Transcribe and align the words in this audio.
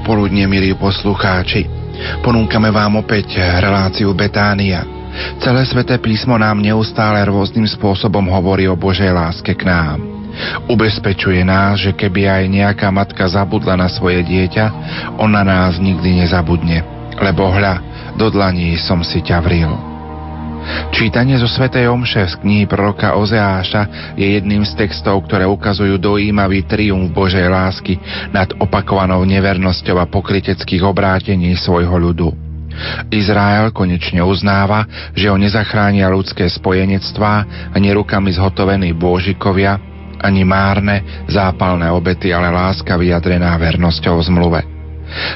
Popoludne, 0.00 0.48
milí 0.48 0.72
poslucháči. 0.80 1.68
Ponúkame 2.24 2.72
vám 2.72 3.04
opäť 3.04 3.36
reláciu 3.36 4.16
Betánia. 4.16 4.80
Celé 5.44 5.60
sveté 5.68 6.00
písmo 6.00 6.40
nám 6.40 6.64
neustále 6.64 7.20
rôznym 7.28 7.68
spôsobom 7.68 8.24
hovorí 8.32 8.64
o 8.64 8.80
Božej 8.80 9.12
láske 9.12 9.52
k 9.52 9.68
nám. 9.68 10.00
Ubezpečuje 10.72 11.44
nás, 11.44 11.84
že 11.84 11.92
keby 11.92 12.32
aj 12.32 12.44
nejaká 12.48 12.88
matka 12.88 13.28
zabudla 13.28 13.76
na 13.76 13.92
svoje 13.92 14.24
dieťa, 14.24 14.72
on 15.20 15.36
na 15.36 15.44
nás 15.44 15.76
nikdy 15.76 16.24
nezabudne. 16.24 16.80
Lebo 17.20 17.52
hľa, 17.52 17.84
do 18.16 18.32
dlaní 18.32 18.80
som 18.80 19.04
si 19.04 19.20
ťa 19.20 19.44
vril. 19.44 19.89
Čítanie 20.90 21.40
zo 21.40 21.48
svätej 21.48 21.88
Omše 21.88 22.28
z 22.28 22.34
knihy 22.44 22.64
proroka 22.68 23.16
Ozeáša 23.16 24.14
je 24.14 24.36
jedným 24.36 24.62
z 24.62 24.76
textov, 24.76 25.24
ktoré 25.26 25.48
ukazujú 25.48 25.96
dojímavý 25.98 26.68
triumf 26.68 27.10
Božej 27.10 27.48
lásky 27.48 27.96
nad 28.30 28.52
opakovanou 28.60 29.24
nevernosťou 29.24 29.96
a 29.98 30.06
pokryteckých 30.06 30.84
obrátení 30.84 31.56
svojho 31.56 31.96
ľudu. 31.96 32.28
Izrael 33.10 33.74
konečne 33.74 34.22
uznáva, 34.22 34.86
že 35.12 35.26
ho 35.26 35.36
nezachránia 35.36 36.06
ľudské 36.08 36.46
spojenectvá 36.46 37.34
ani 37.74 37.90
rukami 37.90 38.30
zhotovení 38.30 38.94
bôžikovia, 38.94 39.76
ani 40.20 40.46
márne, 40.46 41.26
zápalné 41.26 41.90
obety, 41.90 42.30
ale 42.30 42.52
láska 42.52 42.94
vyjadrená 42.94 43.56
vernosťou 43.56 44.20
zmluve. 44.22 44.69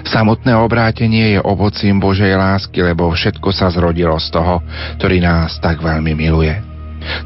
Samotné 0.05 0.55
obrátenie 0.56 1.39
je 1.39 1.41
ovocím 1.41 1.98
Božej 1.98 2.34
lásky, 2.36 2.83
lebo 2.84 3.11
všetko 3.11 3.48
sa 3.50 3.70
zrodilo 3.72 4.17
z 4.20 4.28
toho, 4.30 4.61
ktorý 5.00 5.20
nás 5.22 5.58
tak 5.58 5.80
veľmi 5.83 6.12
miluje. 6.14 6.75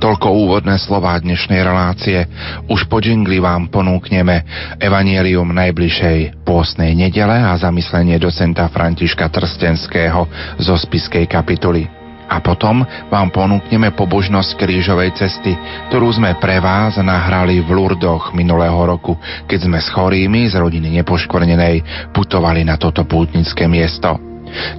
Toľko 0.03 0.35
úvodné 0.35 0.75
slová 0.83 1.15
dnešnej 1.23 1.63
relácie. 1.63 2.27
Už 2.67 2.91
po 2.91 2.99
džingli 2.99 3.39
vám 3.39 3.71
ponúkneme 3.71 4.43
Evangelium 4.83 5.55
najbližšej 5.55 6.43
pôstnej 6.43 6.99
nedele 6.99 7.39
a 7.39 7.55
zamyslenie 7.55 8.19
docenta 8.19 8.67
Františka 8.67 9.31
Trstenského 9.31 10.27
zo 10.59 10.75
spiskej 10.75 11.31
kapituly. 11.31 11.98
A 12.29 12.45
potom 12.45 12.85
vám 13.09 13.33
ponúkneme 13.33 13.97
pobožnosť 13.97 14.61
krížovej 14.61 15.17
cesty, 15.17 15.57
ktorú 15.89 16.13
sme 16.13 16.37
pre 16.37 16.61
vás 16.61 17.01
nahrali 17.01 17.65
v 17.65 17.73
Lurdoch 17.73 18.37
minulého 18.37 18.77
roku, 18.85 19.17
keď 19.49 19.59
sme 19.65 19.79
s 19.81 19.89
chorými 19.89 20.45
z 20.53 20.61
rodiny 20.61 21.01
nepoškvrnenej 21.01 22.09
putovali 22.13 22.69
na 22.69 22.77
toto 22.77 23.09
pútnické 23.09 23.65
miesto. 23.65 24.21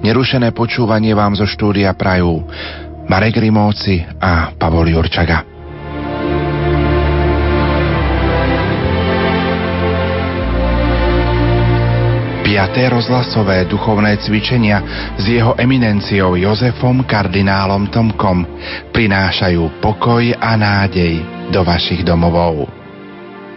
Nerušené 0.02 0.54
počúvanie 0.54 1.14
vám 1.14 1.34
zo 1.34 1.46
štúdia 1.46 1.94
prajú 1.98 2.46
Marek 3.10 3.42
Rimovci 3.42 4.02
a 4.22 4.54
Pavol 4.54 4.94
Jurčaga. 4.94 5.49
5. 12.50 12.90
rozhlasové 12.90 13.62
duchovné 13.70 14.18
cvičenia 14.26 14.82
s 15.14 15.22
jeho 15.22 15.54
eminenciou 15.54 16.34
Jozefom 16.34 17.06
kardinálom 17.06 17.86
Tomkom 17.94 18.42
prinášajú 18.90 19.78
pokoj 19.78 20.34
a 20.34 20.58
nádej 20.58 21.22
do 21.54 21.62
vašich 21.62 22.02
domovov. 22.02 22.66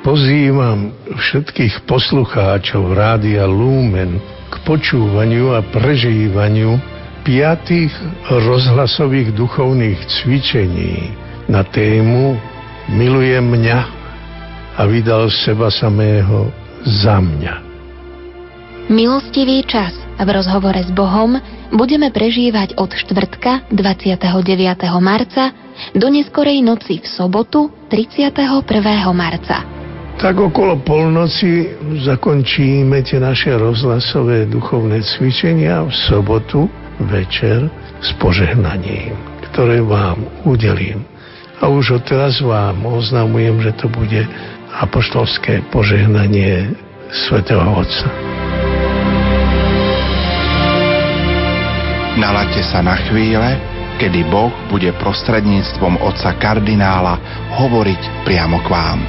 Pozývam 0.06 0.94
všetkých 1.10 1.90
poslucháčov 1.90 2.94
Rádia 2.94 3.50
Lumen 3.50 4.22
k 4.54 4.62
počúvaniu 4.62 5.58
a 5.58 5.66
prežívaniu 5.66 6.78
piatých 7.26 7.90
rozhlasových 8.30 9.34
duchovných 9.34 10.06
cvičení 10.06 11.18
na 11.50 11.66
tému 11.66 12.38
Milujem 12.94 13.42
mňa 13.42 13.80
a 14.78 14.86
vydal 14.86 15.34
seba 15.34 15.74
samého 15.74 16.54
za 16.86 17.18
mňa. 17.18 17.73
Milostivý 18.92 19.64
čas 19.64 19.96
v 20.20 20.28
rozhovore 20.28 20.76
s 20.84 20.92
Bohom 20.92 21.40
budeme 21.72 22.12
prežívať 22.12 22.76
od 22.76 22.92
štvrtka 22.92 23.72
29. 23.72 24.20
marca 25.00 25.56
do 25.96 26.08
neskorej 26.12 26.60
noci 26.60 27.00
v 27.00 27.08
sobotu 27.08 27.72
31. 27.88 28.36
marca. 29.16 29.64
Tak 30.20 30.36
okolo 30.36 30.84
polnoci 30.84 31.72
zakončíme 32.04 33.00
tie 33.08 33.24
naše 33.24 33.56
rozhlasové 33.56 34.52
duchovné 34.52 35.00
cvičenia 35.16 35.88
v 35.88 35.94
sobotu 36.12 36.68
večer 37.08 37.72
s 38.04 38.12
požehnaním, 38.20 39.16
ktoré 39.48 39.80
vám 39.80 40.28
udelím. 40.44 41.08
A 41.64 41.72
už 41.72 42.04
odteraz 42.04 42.44
vám 42.44 42.84
oznamujem, 42.84 43.64
že 43.64 43.72
to 43.80 43.88
bude 43.88 44.28
apoštolské 44.76 45.64
požehnanie 45.72 46.76
svätého 47.10 47.64
Otca. 47.80 48.12
Nalaďte 52.14 52.62
sa 52.62 52.86
na 52.86 52.94
chvíle, 53.10 53.58
kedy 53.98 54.30
Boh 54.30 54.54
bude 54.70 54.94
prostredníctvom 55.02 55.98
otca 55.98 56.38
kardinála 56.38 57.18
hovoriť 57.58 58.22
priamo 58.22 58.62
k 58.62 58.68
vám. 58.70 59.00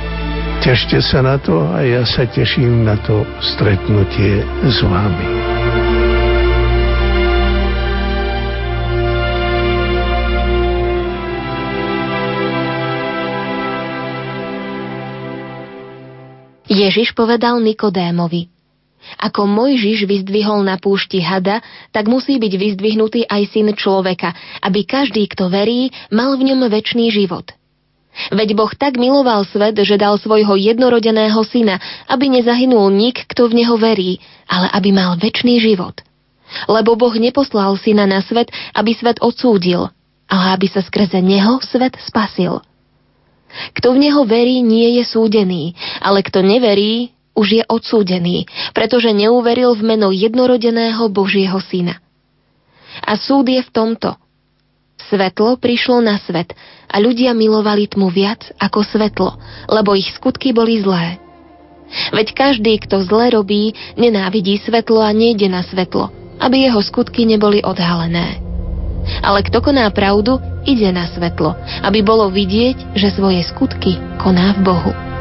Tešte 0.65 1.05
sa 1.05 1.21
na 1.21 1.37
to 1.37 1.69
a 1.69 1.85
ja 1.85 2.01
sa 2.09 2.25
teším 2.25 2.89
na 2.89 2.97
to 3.05 3.29
stretnutie 3.45 4.41
s 4.65 4.81
vami. 4.81 5.29
Ježiš 16.73 17.13
povedal 17.13 17.61
Nikodémovi– 17.61 18.49
ako 19.21 19.47
Mojžiš 19.49 20.09
vyzdvihol 20.09 20.65
na 20.65 20.81
púšti 20.81 21.21
hada, 21.21 21.61
tak 21.91 22.09
musí 22.09 22.37
byť 22.41 22.53
vyzdvihnutý 22.57 23.21
aj 23.29 23.43
syn 23.53 23.73
človeka, 23.77 24.33
aby 24.65 24.85
každý, 24.85 25.29
kto 25.31 25.49
verí, 25.53 25.93
mal 26.11 26.35
v 26.37 26.53
ňom 26.53 26.67
väčší 26.69 27.11
život. 27.13 27.53
Veď 28.31 28.55
Boh 28.55 28.71
tak 28.71 28.95
miloval 28.95 29.43
svet, 29.43 29.75
že 29.75 29.99
dal 29.99 30.15
svojho 30.23 30.55
jednorodeného 30.55 31.43
syna, 31.43 31.83
aby 32.07 32.31
nezahynul 32.31 32.87
nik, 32.95 33.27
kto 33.27 33.51
v 33.51 33.65
neho 33.65 33.75
verí, 33.75 34.23
ale 34.47 34.71
aby 34.71 34.95
mal 34.95 35.19
väčší 35.19 35.59
život. 35.59 35.99
Lebo 36.71 36.95
Boh 36.95 37.15
neposlal 37.19 37.75
syna 37.75 38.07
na 38.07 38.23
svet, 38.23 38.55
aby 38.71 38.95
svet 38.95 39.19
odsúdil, 39.19 39.91
ale 40.31 40.45
aby 40.55 40.67
sa 40.71 40.79
skrze 40.79 41.19
neho 41.19 41.59
svet 41.67 41.99
spasil. 42.07 42.63
Kto 43.75 43.95
v 43.95 44.11
neho 44.11 44.23
verí, 44.27 44.63
nie 44.63 44.99
je 44.99 45.05
súdený, 45.07 45.75
ale 46.03 46.23
kto 46.27 46.43
neverí, 46.43 47.14
už 47.35 47.47
je 47.61 47.63
odsúdený, 47.67 48.47
pretože 48.73 49.11
neuveril 49.11 49.75
v 49.75 49.95
meno 49.95 50.15
jednorodeného 50.15 51.11
Božieho 51.11 51.59
syna. 51.59 51.99
A 53.03 53.19
súd 53.19 53.51
je 53.51 53.61
v 53.61 53.71
tomto. 53.75 54.15
Svetlo 55.11 55.59
prišlo 55.59 56.01
na 56.01 56.17
svet 56.23 56.55
a 56.87 56.97
ľudia 57.03 57.35
milovali 57.35 57.91
tmu 57.91 58.09
viac 58.09 58.47
ako 58.57 58.87
svetlo, 58.87 59.31
lebo 59.67 59.99
ich 59.99 60.09
skutky 60.15 60.55
boli 60.55 60.81
zlé. 60.81 61.19
Veď 62.15 62.33
každý, 62.33 62.81
kto 62.81 63.05
zle 63.05 63.35
robí, 63.35 63.77
nenávidí 63.99 64.57
svetlo 64.63 65.05
a 65.05 65.13
nejde 65.13 65.51
na 65.51 65.61
svetlo, 65.67 66.09
aby 66.41 66.71
jeho 66.71 66.81
skutky 66.81 67.29
neboli 67.29 67.61
odhalené. 67.61 68.41
Ale 69.21 69.45
kto 69.45 69.61
koná 69.61 69.85
pravdu, 69.93 70.41
ide 70.65 70.89
na 70.89 71.05
svetlo, 71.05 71.53
aby 71.85 72.01
bolo 72.01 72.33
vidieť, 72.33 72.97
že 72.97 73.13
svoje 73.13 73.45
skutky 73.45 74.01
koná 74.17 74.57
v 74.57 74.61
Bohu. 74.65 75.14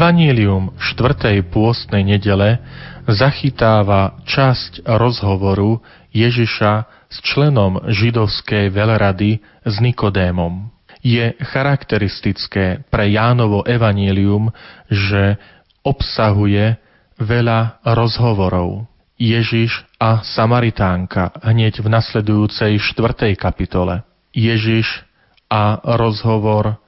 Evangelium 0.00 0.72
štvrtej 0.80 1.52
pôstnej 1.52 2.00
nedele 2.00 2.56
zachytáva 3.04 4.16
časť 4.24 4.88
rozhovoru 4.88 5.84
Ježiša 6.16 6.88
s 7.12 7.16
členom 7.20 7.84
židovskej 7.84 8.72
veľrady 8.72 9.44
s 9.60 9.74
Nikodémom. 9.76 10.72
Je 11.04 11.36
charakteristické 11.44 12.80
pre 12.88 13.12
Jánovo 13.12 13.60
evanílium, 13.68 14.48
že 14.88 15.36
obsahuje 15.84 16.80
veľa 17.20 17.84
rozhovorov. 17.84 18.88
Ježiš 19.20 19.84
a 20.00 20.24
Samaritánka 20.24 21.44
hneď 21.44 21.84
v 21.84 21.92
nasledujúcej 21.92 22.80
štvrtej 22.80 23.36
kapitole. 23.36 24.00
Ježiš 24.32 25.04
a 25.52 25.76
rozhovor 26.00 26.80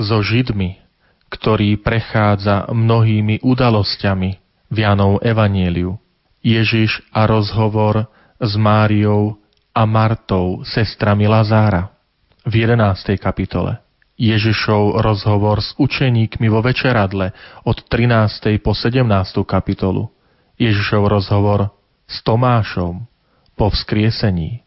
so 0.00 0.24
Židmi 0.24 0.83
ktorý 1.34 1.82
prechádza 1.82 2.70
mnohými 2.70 3.42
udalosťami 3.42 4.30
v 4.70 4.76
Janov 4.78 5.18
Evanieliu. 5.26 5.98
Ježiš 6.38 7.02
a 7.10 7.26
rozhovor 7.26 8.06
s 8.38 8.52
Máriou 8.54 9.34
a 9.74 9.82
Martou, 9.82 10.62
sestrami 10.62 11.26
Lazára. 11.26 11.90
V 12.44 12.62
11. 12.62 13.18
kapitole 13.18 13.80
Ježišov 14.14 15.02
rozhovor 15.02 15.58
s 15.58 15.74
učeníkmi 15.74 16.46
vo 16.46 16.62
večeradle 16.62 17.34
od 17.66 17.82
13. 17.88 18.62
po 18.62 18.76
17. 18.76 19.02
kapitolu. 19.42 20.06
Ježišov 20.54 21.10
rozhovor 21.10 21.74
s 22.06 22.22
Tomášom 22.22 23.10
po 23.58 23.66
vzkriesení 23.74 24.62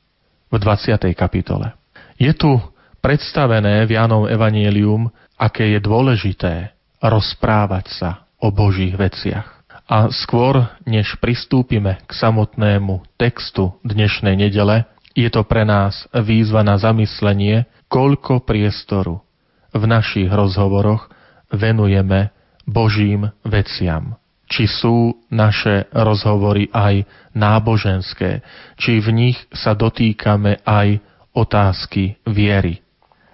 v 0.51 0.55
20. 0.59 0.99
kapitole. 1.15 1.71
Je 2.19 2.33
tu 2.35 2.59
predstavené 2.99 3.87
v 3.87 3.95
Jánom 3.95 4.27
Evangelium, 4.27 5.13
aké 5.37 5.77
je 5.77 5.79
dôležité 5.79 6.73
rozprávať 6.99 7.85
sa 7.93 8.09
o 8.41 8.49
Božích 8.49 8.97
veciach. 8.97 9.45
A 9.87 10.11
skôr, 10.11 10.67
než 10.83 11.15
pristúpime 11.23 12.03
k 12.03 12.11
samotnému 12.11 13.07
textu 13.15 13.79
dnešnej 13.87 14.35
nedele, 14.35 14.83
je 15.15 15.31
to 15.31 15.47
pre 15.47 15.63
nás 15.63 16.05
výzva 16.11 16.61
na 16.61 16.75
zamyslenie, 16.75 17.63
koľko 17.87 18.43
priestoru 18.43 19.23
v 19.71 19.83
našich 19.87 20.27
rozhovoroch 20.27 21.07
venujeme 21.53 22.35
Božím 22.67 23.31
veciam. 23.47 24.19
Či 24.47 24.67
sú 24.67 24.97
naše 25.31 25.87
rozhovory 25.91 26.71
aj 26.71 27.03
náboženské, 27.35 28.43
či 28.79 28.99
v 28.99 29.09
nich 29.11 29.37
sa 29.51 29.75
dotýkame 29.75 30.63
aj 30.63 30.99
otázky 31.35 32.19
viery. 32.27 32.79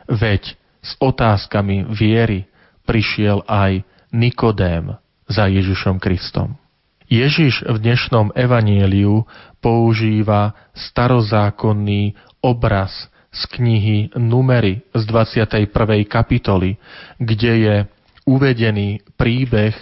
Veď 0.10 0.58
s 0.84 1.00
otázkami 1.00 1.88
viery 1.88 2.46
prišiel 2.84 3.48
aj 3.48 3.88
Nikodém 4.12 4.94
za 5.26 5.48
Ježišom 5.48 5.98
Kristom. 5.98 6.60
Ježiš 7.08 7.64
v 7.64 7.78
dnešnom 7.80 8.36
evanieliu 8.36 9.24
používa 9.64 10.54
starozákonný 10.76 12.20
obraz 12.44 13.08
z 13.34 13.42
knihy 13.58 13.98
Numery 14.20 14.84
z 14.94 15.04
21. 15.08 15.72
kapitoly, 16.06 16.78
kde 17.18 17.54
je 17.58 17.76
uvedený 18.28 19.02
príbeh, 19.18 19.74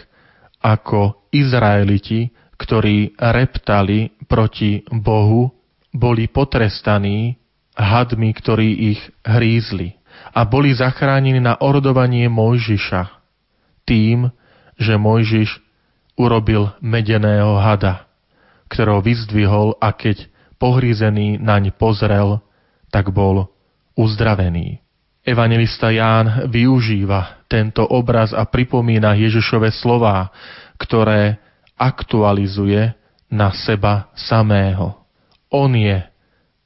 ako 0.62 1.26
Izraeliti, 1.34 2.30
ktorí 2.56 3.18
reptali 3.18 4.14
proti 4.30 4.86
Bohu, 4.94 5.50
boli 5.90 6.30
potrestaní 6.30 7.36
hadmi, 7.74 8.30
ktorí 8.32 8.94
ich 8.94 9.02
hrízli 9.26 10.01
a 10.30 10.46
boli 10.46 10.72
zachránení 10.72 11.42
na 11.42 11.58
ordovanie 11.58 12.30
Mojžiša 12.30 13.22
tým, 13.84 14.30
že 14.78 14.96
Mojžiš 14.96 15.60
urobil 16.16 16.72
medeného 16.80 17.58
hada, 17.58 18.06
ktorého 18.70 19.02
vyzdvihol 19.02 19.76
a 19.82 19.92
keď 19.92 20.30
pohrízený 20.62 21.42
naň 21.42 21.74
pozrel, 21.74 22.40
tak 22.94 23.10
bol 23.10 23.50
uzdravený. 23.98 24.80
Evangelista 25.22 25.94
Ján 25.94 26.50
využíva 26.50 27.46
tento 27.46 27.86
obraz 27.86 28.34
a 28.34 28.42
pripomína 28.46 29.14
Ježišove 29.14 29.70
slová, 29.70 30.34
ktoré 30.82 31.38
aktualizuje 31.78 32.98
na 33.30 33.54
seba 33.54 34.10
samého. 34.18 34.98
On 35.54 35.70
je 35.70 36.02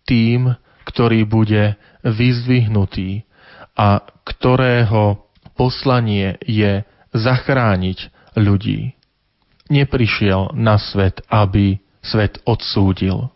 tým, 0.08 0.56
ktorý 0.88 1.28
bude 1.28 1.76
vyzdvihnutý 2.06 3.28
a 3.76 4.02
ktorého 4.24 5.28
poslanie 5.56 6.40
je 6.44 6.84
zachrániť 7.16 8.12
ľudí. 8.36 8.96
Neprišiel 9.72 10.56
na 10.56 10.80
svet, 10.80 11.24
aby 11.32 11.80
svet 12.04 12.40
odsúdil, 12.46 13.32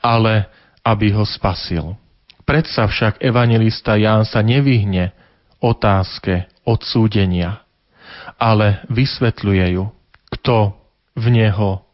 ale 0.00 0.48
aby 0.86 1.12
ho 1.12 1.26
spasil. 1.26 1.98
Predsa 2.48 2.88
však 2.88 3.20
evangelista 3.20 3.98
Ján 4.00 4.24
sa 4.24 4.40
nevyhne 4.40 5.12
otázke 5.60 6.48
odsúdenia, 6.64 7.60
ale 8.40 8.80
vysvetľuje 8.88 9.66
ju. 9.76 9.84
Kto 10.32 10.78
v 11.18 11.26
neho 11.28 11.84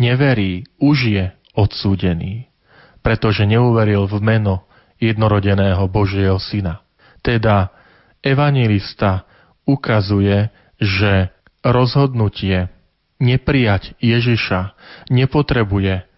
neverí, 0.00 0.66
už 0.82 0.96
je 1.06 1.24
odsúdený, 1.54 2.50
pretože 3.04 3.46
neuveril 3.46 4.08
v 4.10 4.18
meno 4.18 4.66
jednorodeného 4.98 5.86
Božieho 5.86 6.40
Syna. 6.42 6.82
Teda 7.20 7.72
evangelista 8.24 9.24
ukazuje, 9.68 10.48
že 10.80 11.28
rozhodnutie 11.60 12.72
neprijať 13.20 13.94
Ježiša 14.00 14.72
nepotrebuje 15.12 16.08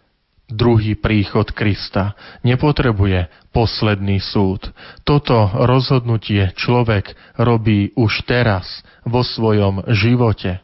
druhý 0.52 0.94
príchod 0.94 1.49
Krista. 1.50 2.14
Nepotrebuje 2.44 3.26
posledný 3.50 4.20
súd. 4.20 4.70
Toto 5.02 5.50
rozhodnutie 5.50 6.52
človek 6.54 7.16
robí 7.40 7.90
už 7.96 8.28
teraz 8.28 8.84
vo 9.02 9.25
svojom 9.25 9.88
živote, 9.90 10.60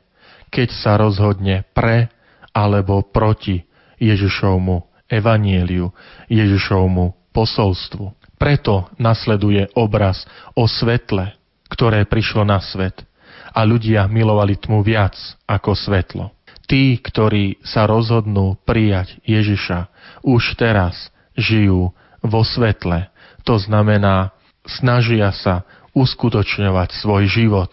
keď 0.52 0.69
sa 0.70 1.00
rozhodne 1.00 1.64
pre 1.73 2.12
alebo 2.52 3.02
proti 3.02 3.64
Ježišovmu 3.99 5.08
evanieliu, 5.08 5.91
Ježišovmu 6.29 7.32
posolstvu. 7.32 8.18
Preto 8.38 8.86
nasleduje 8.96 9.68
obraz 9.74 10.22
o 10.54 10.70
svetle, 10.70 11.34
ktoré 11.68 12.06
prišlo 12.06 12.46
na 12.46 12.62
svet 12.62 13.02
a 13.50 13.66
ľudia 13.66 14.06
milovali 14.06 14.56
tmu 14.56 14.80
viac 14.80 15.18
ako 15.44 15.74
svetlo 15.74 16.38
tí, 16.68 17.00
ktorí 17.00 17.58
sa 17.64 17.88
rozhodnú 17.88 18.60
prijať 18.68 19.16
Ježiša, 19.24 19.88
už 20.20 20.54
teraz 20.60 21.08
žijú 21.34 21.90
vo 22.20 22.40
svetle. 22.44 23.08
To 23.48 23.56
znamená, 23.56 24.36
snažia 24.68 25.32
sa 25.32 25.64
uskutočňovať 25.96 26.88
svoj 27.00 27.24
život 27.26 27.72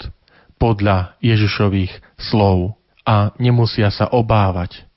podľa 0.56 1.20
Ježišových 1.20 1.92
slov 2.16 2.80
a 3.04 3.36
nemusia 3.36 3.92
sa 3.92 4.08
obávať, 4.08 4.88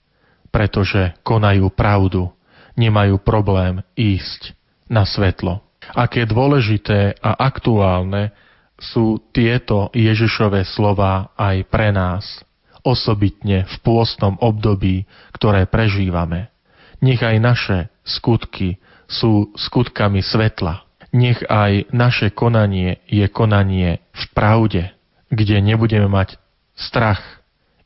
pretože 0.55 1.13
konajú 1.27 1.67
pravdu, 1.75 2.31
nemajú 2.79 3.19
problém 3.19 3.83
ísť 3.99 4.55
na 4.89 5.05
svetlo. 5.09 5.65
Aké 5.95 6.29
dôležité 6.29 7.17
a 7.21 7.37
aktuálne 7.39 8.35
sú 8.77 9.21
tieto 9.33 9.89
Ježišové 9.95 10.67
slova 10.67 11.33
aj 11.39 11.57
pre 11.71 11.95
nás– 11.95 12.25
osobitne 12.89 13.67
v 13.67 13.77
pôstnom 13.85 14.41
období, 14.41 15.05
ktoré 15.37 15.69
prežívame. 15.69 16.49
Nech 17.05 17.23
aj 17.23 17.37
naše 17.39 17.79
skutky 18.03 18.81
sú 19.05 19.53
skutkami 19.55 20.25
svetla. 20.25 20.89
Nech 21.13 21.41
aj 21.49 21.89
naše 21.93 22.33
konanie 22.33 23.01
je 23.09 23.25
konanie 23.29 24.05
v 24.13 24.25
pravde, 24.33 24.93
kde 25.33 25.57
nebudeme 25.61 26.09
mať 26.09 26.37
strach 26.77 27.21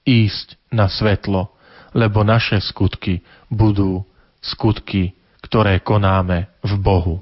ísť 0.02 0.58
na 0.74 0.90
svetlo, 0.90 1.54
lebo 1.94 2.26
naše 2.26 2.58
skutky 2.58 3.22
budú 3.46 4.02
skutky, 4.42 5.14
ktoré 5.52 5.84
konáme 5.84 6.48
v 6.64 6.72
Bohu. 6.80 7.20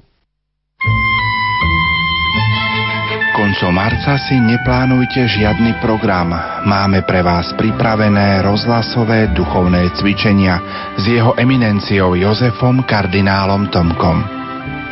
Koncom 3.35 3.75
marca 3.75 4.15
si 4.23 4.39
neplánujte 4.39 5.27
žiadny 5.27 5.83
program. 5.83 6.31
Máme 6.63 7.03
pre 7.03 7.27
vás 7.27 7.51
pripravené 7.59 8.39
rozhlasové 8.39 9.35
duchovné 9.35 9.91
cvičenia 9.99 10.63
s 10.95 11.03
jeho 11.11 11.35
eminenciou 11.35 12.15
Jozefom 12.15 12.87
kardinálom 12.87 13.67
Tomkom. 13.67 14.23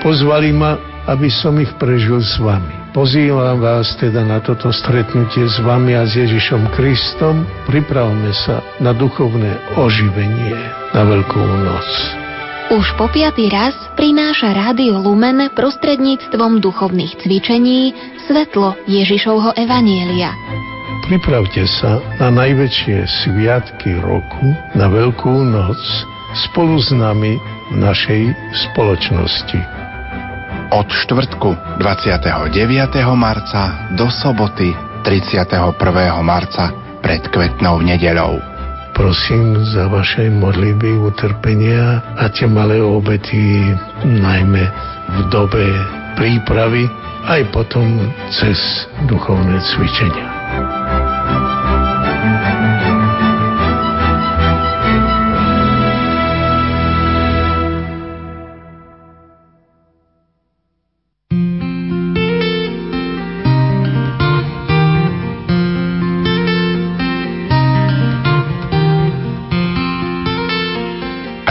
Pozvali 0.03 0.51
ma, 0.51 0.75
aby 1.07 1.31
som 1.31 1.55
ich 1.63 1.71
prežil 1.79 2.19
s 2.19 2.35
vami. 2.43 2.91
Pozývam 2.91 3.63
vás 3.63 3.95
teda 4.03 4.19
na 4.19 4.43
toto 4.43 4.67
stretnutie 4.75 5.47
s 5.47 5.63
vami 5.63 5.95
a 5.95 6.03
s 6.03 6.11
Ježišom 6.11 6.75
Kristom. 6.75 7.47
Pripravme 7.71 8.35
sa 8.35 8.59
na 8.83 8.91
duchovné 8.91 9.79
oživenie 9.79 10.59
na 10.91 11.07
Veľkú 11.07 11.39
noc. 11.39 12.19
Už 12.69 12.85
po 13.01 13.09
piatý 13.09 13.49
raz 13.49 13.73
prináša 13.97 14.53
Rádio 14.53 15.01
Lumen 15.01 15.41
prostredníctvom 15.57 16.61
duchovných 16.61 17.17
cvičení 17.17 17.97
svetlo 18.29 18.77
Ježišovho 18.85 19.57
Evanielia. 19.57 20.29
Pripravte 21.09 21.65
sa 21.65 21.97
na 22.21 22.29
najväčšie 22.29 23.09
sviatky 23.25 23.97
roku, 23.97 24.53
na 24.77 24.85
Veľkú 24.85 25.33
noc, 25.49 25.81
spolu 26.45 26.77
s 26.77 26.93
nami 26.93 27.41
v 27.73 27.75
našej 27.81 28.37
spoločnosti. 28.53 29.59
Od 30.69 30.85
štvrtku 30.85 31.81
29. 31.81 32.21
marca 33.17 33.89
do 33.97 34.13
soboty 34.13 34.77
31. 35.01 35.73
marca 36.21 36.69
pred 37.01 37.25
kvetnou 37.33 37.81
nedeľou 37.81 38.48
prosím 38.99 39.55
za 39.71 39.87
vaše 39.87 40.27
modlitby, 40.27 40.99
utrpenia 40.99 42.03
a 42.19 42.27
tie 42.27 42.51
malé 42.51 42.83
obety, 42.83 43.71
najmä 44.03 44.63
v 45.07 45.19
dobe 45.31 45.63
prípravy, 46.19 46.83
aj 47.31 47.47
potom 47.55 48.11
cez 48.27 48.59
duchovné 49.07 49.55
cvičenia. 49.71 50.27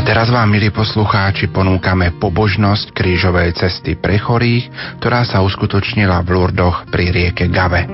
Teraz 0.08 0.32
vám, 0.32 0.48
milí 0.48 0.72
poslucháči, 0.72 1.52
ponúkame 1.52 2.16
pobožnosť 2.16 2.96
krížovej 2.96 3.52
cesty 3.52 3.92
pre 3.92 4.16
chorých, 4.16 4.72
ktorá 5.04 5.20
sa 5.28 5.44
uskutočnila 5.44 6.24
v 6.24 6.28
Lurdoch 6.32 6.88
pri 6.88 7.12
rieke 7.12 7.44
Gave. 7.52 7.84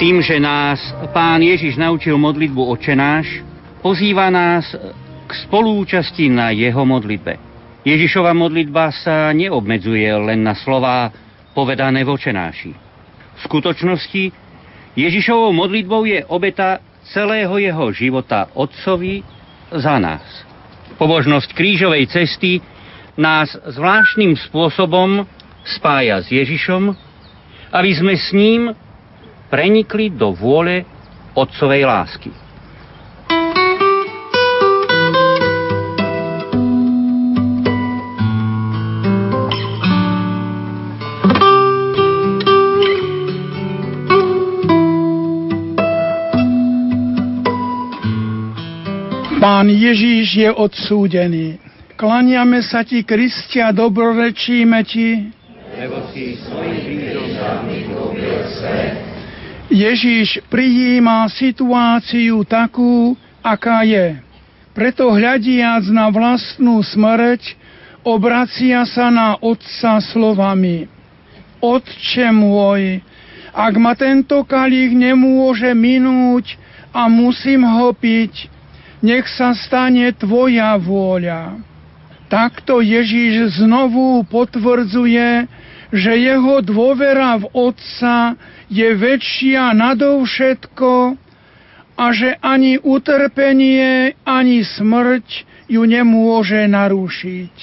Tým, 0.00 0.24
že 0.24 0.40
nás 0.40 0.80
pán 1.12 1.44
Ježiš 1.44 1.76
naučil 1.76 2.16
modlitbu 2.16 2.64
očenáš, 2.72 3.28
pozýva 3.84 4.32
nás 4.32 4.72
k 5.28 5.30
spolúčasti 5.44 6.32
na 6.32 6.48
jeho 6.48 6.80
modlitbe. 6.88 7.51
Ježišova 7.82 8.30
modlitba 8.30 8.94
sa 8.94 9.34
neobmedzuje 9.34 10.06
len 10.06 10.46
na 10.46 10.54
slová 10.54 11.10
povedané 11.50 12.06
v 12.06 12.14
očenáši. 12.14 12.70
V 13.34 13.40
skutočnosti 13.42 14.30
Ježišovou 14.94 15.50
modlitbou 15.50 16.06
je 16.06 16.22
obeta 16.30 16.78
celého 17.10 17.50
jeho 17.58 17.90
života 17.90 18.46
Otcovi 18.54 19.26
za 19.74 19.98
nás. 19.98 20.22
Pobožnosť 20.94 21.50
krížovej 21.58 22.06
cesty 22.06 22.62
nás 23.18 23.50
zvláštnym 23.50 24.38
spôsobom 24.46 25.26
spája 25.66 26.22
s 26.22 26.30
Ježišom, 26.30 26.94
aby 27.74 27.90
sme 27.98 28.14
s 28.14 28.30
ním 28.30 28.70
prenikli 29.50 30.06
do 30.14 30.30
vôle 30.30 30.86
Otcovej 31.34 31.82
lásky. 31.82 32.30
Pán 49.42 49.66
Ježíš 49.66 50.38
je 50.38 50.50
odsúdený. 50.54 51.58
Klaniame 51.98 52.62
sa 52.62 52.86
ti, 52.86 53.02
Kristia, 53.02 53.74
dobrorečíme 53.74 54.86
ti. 54.86 55.34
Lebo 55.82 55.98
si 56.14 56.38
Ježíš 59.66 60.46
prijíma 60.46 61.26
situáciu 61.26 62.46
takú, 62.46 63.18
aká 63.42 63.82
je. 63.82 64.22
Preto 64.78 65.10
hľadiac 65.10 65.90
na 65.90 66.06
vlastnú 66.14 66.78
smrť, 66.78 67.42
obracia 68.06 68.86
sa 68.86 69.10
na 69.10 69.42
Otca 69.42 69.98
slovami. 70.06 70.86
Otče 71.58 72.30
môj, 72.30 73.02
ak 73.50 73.74
ma 73.74 73.98
tento 73.98 74.46
kalich 74.46 74.94
nemôže 74.94 75.74
minúť 75.74 76.54
a 76.94 77.10
musím 77.10 77.66
ho 77.66 77.90
piť, 77.90 78.61
nech 79.02 79.26
sa 79.26 79.52
stane 79.52 80.14
Tvoja 80.14 80.78
vôľa. 80.78 81.58
Takto 82.30 82.80
Ježíš 82.80 83.60
znovu 83.60 84.24
potvrdzuje, 84.24 85.44
že 85.92 86.12
jeho 86.16 86.64
dôvera 86.64 87.36
v 87.36 87.44
Otca 87.52 88.40
je 88.72 88.88
väčšia 88.96 89.76
nadovšetko 89.76 91.20
a 91.92 92.04
že 92.16 92.40
ani 92.40 92.80
utrpenie, 92.80 94.16
ani 94.24 94.64
smrť 94.64 95.44
ju 95.68 95.82
nemôže 95.84 96.64
narušiť. 96.64 97.56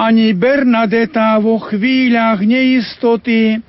Ani 0.00 0.32
Bernadeta 0.32 1.36
vo 1.36 1.60
chvíľach 1.60 2.40
neistoty, 2.40 3.60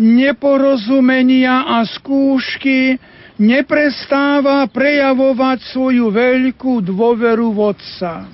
neporozumenia 0.00 1.68
a 1.76 1.84
skúšky 1.84 2.96
neprestáva 3.42 4.62
prejavovať 4.70 5.58
svoju 5.74 6.14
veľkú 6.14 6.78
dôveru 6.86 7.50
v 7.50 7.58
Otca. 7.74 8.30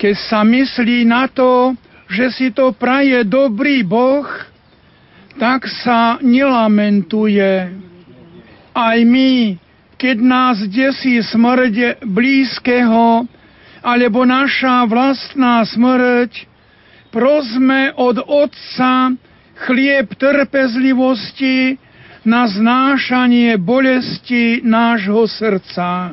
Keď 0.00 0.14
sa 0.24 0.40
myslí 0.40 1.04
na 1.04 1.28
to, 1.28 1.76
že 2.08 2.32
si 2.32 2.48
to 2.56 2.72
praje 2.72 3.28
dobrý 3.28 3.84
Boh, 3.84 4.24
tak 5.36 5.68
sa 5.84 6.16
nelamentuje. 6.24 7.76
Aj 8.72 8.98
my, 9.04 9.60
keď 10.00 10.16
nás 10.16 10.56
desí 10.64 11.20
smrť 11.20 12.00
blízkeho, 12.08 13.28
alebo 13.84 14.24
naša 14.24 14.88
vlastná 14.88 15.62
smrť, 15.68 16.48
prosme 17.12 17.92
od 17.94 18.16
Otca 18.24 19.12
chlieb 19.68 20.14
trpezlivosti, 20.16 21.78
na 22.28 22.44
znášanie 22.44 23.56
bolesti 23.56 24.60
nášho 24.60 25.24
srdca. 25.24 26.12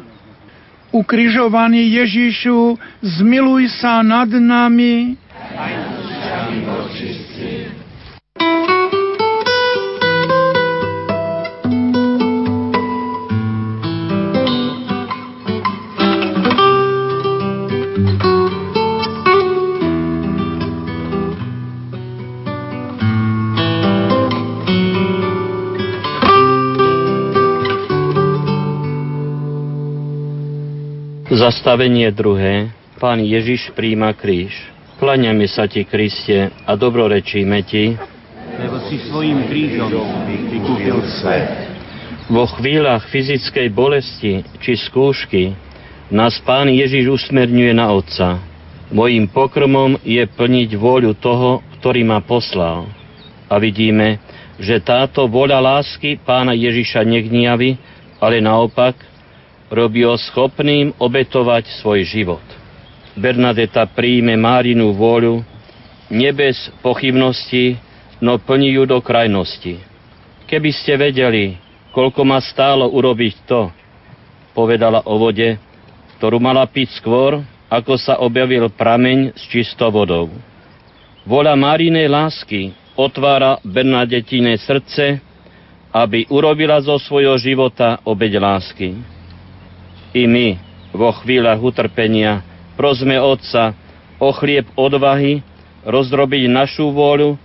Ukrižovaný 0.95 1.91
Ježišu, 1.91 2.79
zmiluj 3.03 3.67
sa 3.83 3.99
nad 3.99 4.31
nami. 4.31 5.19
Aj 5.59 5.75
Zastavenie 31.45 32.09
druhé. 32.09 32.73
Pán 32.97 33.21
Ježiš 33.21 33.69
príjma 33.77 34.17
kríž. 34.17 34.49
Klaňame 34.97 35.45
sa 35.45 35.69
ti, 35.69 35.85
Kriste, 35.85 36.49
a 36.49 36.73
dobrorečíme 36.73 37.61
ti, 37.69 37.93
lebo 38.57 38.81
si 38.89 38.97
svojim 39.05 39.45
krížom 39.45 39.93
vykúpil 40.25 40.97
svet. 41.21 41.69
Vo 42.33 42.49
chvíľach 42.49 43.05
fyzickej 43.13 43.69
bolesti 43.69 44.41
či 44.57 44.73
skúšky 44.89 45.53
nás 46.09 46.33
Pán 46.41 46.65
Ježiš 46.65 47.13
usmerňuje 47.13 47.77
na 47.77 47.93
Otca. 47.93 48.41
Mojím 48.89 49.29
pokrmom 49.29 50.01
je 50.01 50.25
plniť 50.25 50.73
vôľu 50.73 51.13
toho, 51.21 51.61
ktorý 51.77 52.09
ma 52.09 52.25
poslal. 52.25 52.89
A 53.53 53.61
vidíme, 53.61 54.17
že 54.57 54.81
táto 54.81 55.29
voľa 55.29 55.61
lásky 55.61 56.17
Pána 56.17 56.57
Ježiša 56.57 57.05
negniavi, 57.05 57.77
ale 58.17 58.41
naopak– 58.41 58.97
robí 59.75 60.07
ho 60.07 60.15
schopným 60.15 60.95
obetovať 60.95 61.83
svoj 61.83 62.07
život. 62.07 62.45
Bernadeta 63.19 63.83
príjme 63.83 64.39
Márinu 64.39 64.95
vôľu, 64.95 65.43
nebez 66.07 66.55
pochybnosti, 66.79 67.75
no 68.23 68.39
plní 68.39 68.79
ju 68.79 68.83
do 68.87 68.99
krajnosti. 69.03 69.79
Keby 70.47 70.71
ste 70.71 70.95
vedeli, 70.95 71.59
koľko 71.91 72.23
ma 72.23 72.39
stálo 72.39 72.87
urobiť 72.87 73.35
to, 73.43 73.71
povedala 74.55 75.03
o 75.03 75.19
vode, 75.19 75.59
ktorú 76.19 76.39
mala 76.39 76.63
piť 76.67 76.95
skôr, 76.99 77.43
ako 77.67 77.99
sa 77.99 78.23
objavil 78.23 78.71
prameň 78.71 79.35
s 79.35 79.43
čistou 79.51 79.91
vodou. 79.91 80.31
Vola 81.27 81.57
Márinej 81.57 82.07
lásky 82.07 82.71
otvára 82.95 83.59
Bernadetine 83.65 84.55
srdce, 84.55 85.19
aby 85.91 86.27
urobila 86.31 86.79
zo 86.83 86.95
svojho 86.99 87.35
života 87.39 87.99
obeď 88.03 88.37
lásky 88.39 89.14
i 90.15 90.23
my 90.23 90.55
vo 90.95 91.11
chvíľach 91.11 91.59
utrpenia 91.59 92.39
prosme 92.79 93.19
Otca 93.19 93.75
o 94.15 94.31
chlieb 94.31 94.63
odvahy, 94.79 95.43
rozdrobiť 95.83 96.47
našu 96.47 96.95
vôľu 96.95 97.35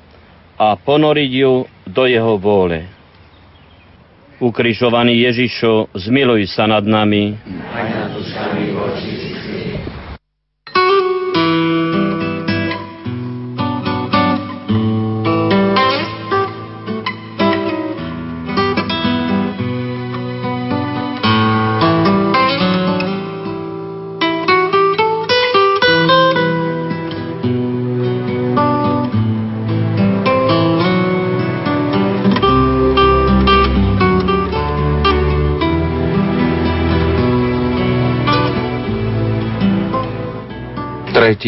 a 0.54 0.78
ponoriť 0.78 1.30
ju 1.34 1.66
do 1.90 2.04
jeho 2.06 2.38
vôle. 2.38 2.86
Ukrižovaný 4.40 5.20
Ježišo, 5.28 5.92
zmiluj 5.92 6.48
sa 6.48 6.64
nad 6.64 6.86
nami. 6.86 7.36
Aj 7.74 7.84
nad 7.92 8.14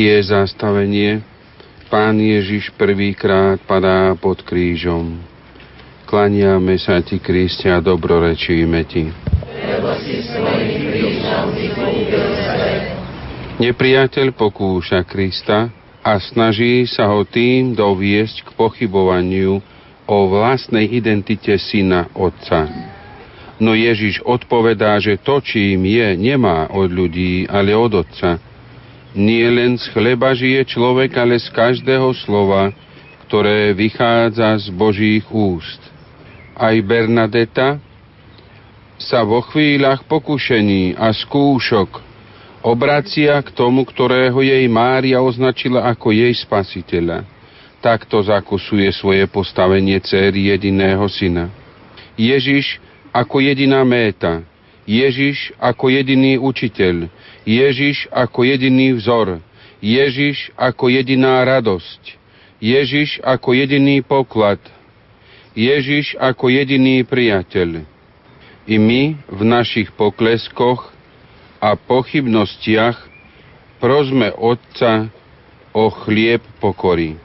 Tretie 0.03 0.35
zastavenie 0.35 1.23
Pán 1.87 2.19
Ježiš 2.19 2.75
prvýkrát 2.75 3.63
padá 3.63 4.11
pod 4.19 4.43
krížom. 4.43 5.15
Klaniame 6.11 6.75
sa 6.75 6.99
Ti, 7.07 7.23
a 7.71 7.79
dobrorečíme 7.79 8.83
Ti. 8.83 9.15
Nepriateľ 13.63 14.27
pokúša 14.35 15.07
Krista 15.07 15.71
a 16.03 16.19
snaží 16.19 16.83
sa 16.91 17.07
ho 17.07 17.23
tým 17.23 17.79
doviesť 17.79 18.51
k 18.51 18.59
pochybovaniu 18.59 19.63
o 20.11 20.17
vlastnej 20.27 20.91
identite 20.99 21.55
syna 21.63 22.11
Otca. 22.19 22.67
No 23.63 23.71
Ježiš 23.71 24.19
odpovedá, 24.27 24.99
že 24.99 25.23
to, 25.23 25.39
čím 25.39 25.87
je, 25.87 26.19
nemá 26.19 26.67
od 26.75 26.91
ľudí, 26.91 27.47
ale 27.47 27.71
od 27.79 28.03
Otca– 28.03 28.43
nie 29.13 29.45
len 29.45 29.77
z 29.77 29.85
chleba 29.93 30.33
žije 30.33 30.65
človek, 30.69 31.17
ale 31.21 31.37
z 31.37 31.49
každého 31.53 32.13
slova, 32.25 32.73
ktoré 33.29 33.73
vychádza 33.77 34.57
z 34.61 34.67
Božích 34.73 35.25
úst. 35.33 35.81
Aj 36.57 36.77
Bernadeta 36.85 37.81
sa 39.01 39.25
vo 39.25 39.41
chvíľach 39.41 40.05
pokušení 40.05 40.97
a 40.97 41.13
skúšok 41.13 42.13
obracia 42.63 43.35
k 43.43 43.51
tomu, 43.51 43.83
ktorého 43.83 44.39
jej 44.41 44.65
Mária 44.71 45.19
označila 45.19 45.91
ako 45.91 46.15
jej 46.15 46.33
spasiteľa. 46.33 47.27
Takto 47.83 48.23
zakusuje 48.23 48.87
svoje 48.95 49.27
postavenie 49.27 49.99
céry 49.99 50.55
jediného 50.55 51.03
syna. 51.11 51.51
Ježiš 52.15 52.79
ako 53.11 53.43
jediná 53.43 53.83
méta, 53.83 54.47
Ježiš 54.87 55.51
ako 55.59 55.91
jediný 55.91 56.39
učiteľ, 56.39 57.11
Ježiš 57.43 58.07
ako 58.15 58.47
jediný 58.47 58.95
vzor, 58.99 59.43
Ježiš 59.83 60.55
ako 60.55 60.95
jediná 60.95 61.43
radosť, 61.43 62.03
Ježiš 62.63 63.19
ako 63.27 63.59
jediný 63.59 63.99
poklad, 64.07 64.63
Ježiš 65.59 66.15
ako 66.23 66.55
jediný 66.55 67.03
priateľ. 67.03 67.83
I 68.63 68.79
my 68.79 69.19
v 69.27 69.41
našich 69.43 69.91
pokleskoch 69.99 70.95
a 71.59 71.75
pochybnostiach 71.75 72.95
prosme 73.83 74.31
Otca 74.39 75.11
o 75.75 75.91
chlieb 75.91 76.47
pokory. 76.63 77.19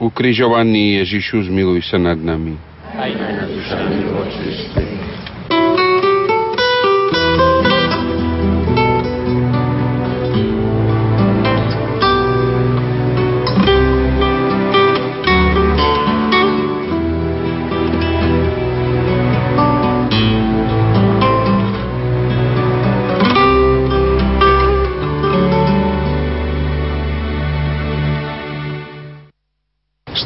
Ukrižovaný 0.00 1.04
Ježišu, 1.04 1.52
zmiluj 1.52 1.84
sa 1.84 2.00
nad 2.00 2.16
nami. 2.16 2.56
Aj 2.96 3.12
nad 3.12 3.44
dušami 3.44 4.06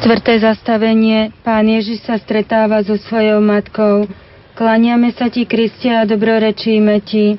Štvrté 0.01 0.41
zastavenie. 0.41 1.29
Pán 1.45 1.69
Ježiš 1.69 2.01
sa 2.09 2.17
stretáva 2.17 2.81
so 2.81 2.97
svojou 2.97 3.37
matkou. 3.37 4.09
Klaniame 4.57 5.13
sa 5.13 5.29
ti, 5.29 5.45
Kristia, 5.45 6.01
a 6.01 6.09
dobrorečíme 6.09 7.05
ti. 7.05 7.37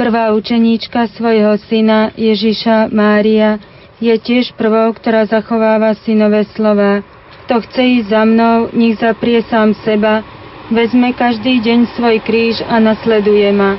Prvá 0.00 0.32
učeníčka 0.32 1.12
svojho 1.12 1.60
syna 1.68 2.16
Ježiša 2.16 2.88
Mária 2.88 3.60
je 4.00 4.16
tiež 4.16 4.56
prvou, 4.56 4.88
ktorá 4.96 5.28
zachováva 5.28 5.92
synové 6.00 6.48
slova. 6.56 7.04
Kto 7.44 7.60
chce 7.60 8.00
ísť 8.00 8.08
za 8.08 8.24
mnou, 8.24 8.72
nech 8.72 8.96
zaprie 8.96 9.44
sám 9.52 9.76
seba, 9.84 10.24
vezme 10.72 11.12
každý 11.12 11.60
deň 11.60 11.92
svoj 11.92 12.16
kríž 12.24 12.64
a 12.64 12.80
nasleduje 12.80 13.52
ma. 13.52 13.76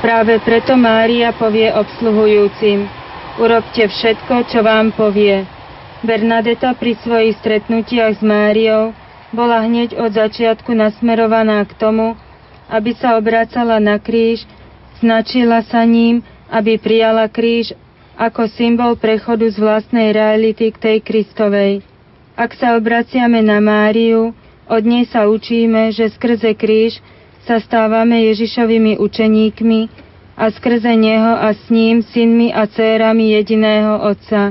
Práve 0.00 0.40
preto 0.40 0.80
Mária 0.80 1.36
povie 1.36 1.68
obsluhujúcim, 1.68 3.03
Urobte 3.34 3.90
všetko, 3.90 4.46
čo 4.46 4.62
vám 4.62 4.94
povie. 4.94 5.42
Bernadeta 6.06 6.70
pri 6.78 6.94
svojich 7.02 7.34
stretnutiach 7.42 8.20
s 8.20 8.22
Máriou 8.22 8.94
bola 9.34 9.66
hneď 9.66 9.98
od 9.98 10.14
začiatku 10.14 10.70
nasmerovaná 10.70 11.66
k 11.66 11.74
tomu, 11.74 12.14
aby 12.70 12.94
sa 12.94 13.18
obracala 13.18 13.82
na 13.82 13.98
kríž, 13.98 14.46
značila 15.02 15.66
sa 15.66 15.82
ním, 15.82 16.22
aby 16.46 16.78
prijala 16.78 17.26
kríž 17.26 17.74
ako 18.14 18.46
symbol 18.54 18.94
prechodu 18.94 19.50
z 19.50 19.58
vlastnej 19.58 20.14
reality 20.14 20.70
k 20.70 20.78
tej 20.78 20.98
Kristovej. 21.02 21.82
Ak 22.38 22.54
sa 22.54 22.78
obraciame 22.78 23.42
na 23.42 23.58
Máriu, 23.58 24.30
od 24.70 24.82
nej 24.86 25.10
sa 25.10 25.26
učíme, 25.26 25.90
že 25.90 26.06
skrze 26.14 26.54
kríž 26.54 27.02
sa 27.42 27.58
stávame 27.58 28.30
Ježišovými 28.30 29.02
učeníkmi, 29.02 30.03
a 30.34 30.50
skrze 30.50 30.98
Neho 30.98 31.38
a 31.38 31.54
s 31.54 31.70
ním 31.70 32.02
synmi 32.02 32.50
a 32.50 32.66
cérami 32.66 33.34
jediného 33.38 34.02
Otca. 34.02 34.50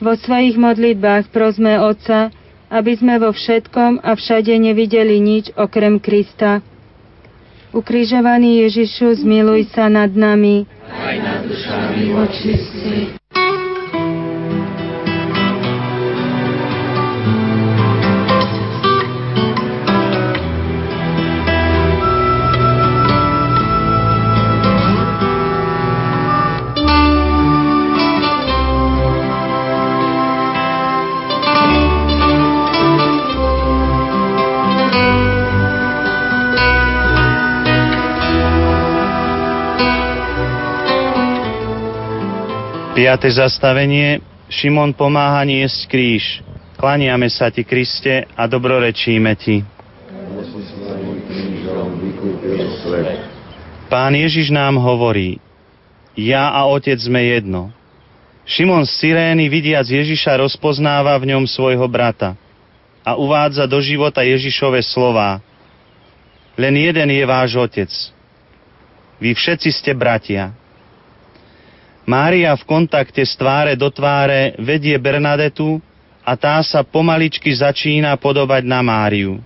Vo 0.00 0.16
svojich 0.16 0.56
modlitbách 0.56 1.28
prosme 1.34 1.76
Otca, 1.76 2.32
aby 2.70 2.96
sme 2.96 3.18
vo 3.18 3.34
všetkom 3.34 4.00
a 4.00 4.14
všade 4.14 4.54
nevideli 4.56 5.18
nič 5.18 5.52
okrem 5.58 5.98
Krista. 5.98 6.62
Ukrižovaný 7.70 8.66
Ježišu, 8.66 9.22
zmiluj 9.22 9.70
sa 9.70 9.86
nad 9.86 10.10
nami. 10.10 10.66
Aj 10.90 11.16
nad 11.18 11.46
dušami 11.46 12.02
očistí. 12.14 13.19
Piaté 43.00 43.32
zastavenie. 43.32 44.20
Šimon 44.52 44.92
pomáha 44.92 45.40
niesť 45.48 45.88
kríž. 45.88 46.44
Klaniame 46.76 47.32
sa 47.32 47.48
ti, 47.48 47.64
Kriste, 47.64 48.28
a 48.36 48.44
dobrorečíme 48.44 49.32
ti. 49.40 49.64
Pán 53.88 54.12
Ježiš 54.12 54.52
nám 54.52 54.76
hovorí, 54.76 55.40
ja 56.12 56.52
a 56.52 56.68
Otec 56.68 57.00
sme 57.00 57.24
jedno. 57.24 57.72
Šimon 58.44 58.84
z 58.84 58.92
Cyrény, 58.92 59.48
vidiac 59.48 59.88
Ježiša, 59.88 60.36
rozpoznáva 60.36 61.16
v 61.16 61.32
ňom 61.32 61.48
svojho 61.48 61.88
brata 61.88 62.36
a 63.00 63.16
uvádza 63.16 63.64
do 63.64 63.80
života 63.80 64.20
Ježišove 64.20 64.84
slová. 64.84 65.40
Len 66.52 66.76
jeden 66.76 67.08
je 67.16 67.24
váš 67.24 67.56
Otec. 67.56 67.88
Vy 69.16 69.32
všetci 69.32 69.72
ste 69.72 69.96
bratia. 69.96 70.52
Mária 72.08 72.56
v 72.56 72.64
kontakte 72.64 73.22
z 73.22 73.32
tváre 73.36 73.76
do 73.76 73.92
tváre 73.92 74.56
vedie 74.58 74.96
Bernadetu 74.96 75.78
a 76.24 76.36
tá 76.36 76.60
sa 76.64 76.84
pomaličky 76.84 77.52
začína 77.52 78.16
podobať 78.16 78.62
na 78.64 78.80
Máriu. 78.80 79.40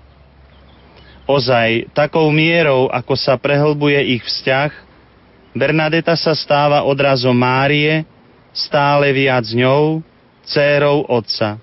Ozaj, 1.24 1.88
takou 1.96 2.28
mierou, 2.28 2.92
ako 2.92 3.16
sa 3.16 3.40
prehlbuje 3.40 4.20
ich 4.20 4.22
vzťah, 4.22 4.70
Bernadeta 5.54 6.18
sa 6.18 6.34
stáva 6.34 6.82
odrazom 6.82 7.32
Márie, 7.32 8.04
stále 8.50 9.14
viac 9.14 9.46
ňou, 9.54 10.02
dcérou 10.44 11.06
Otca. 11.06 11.56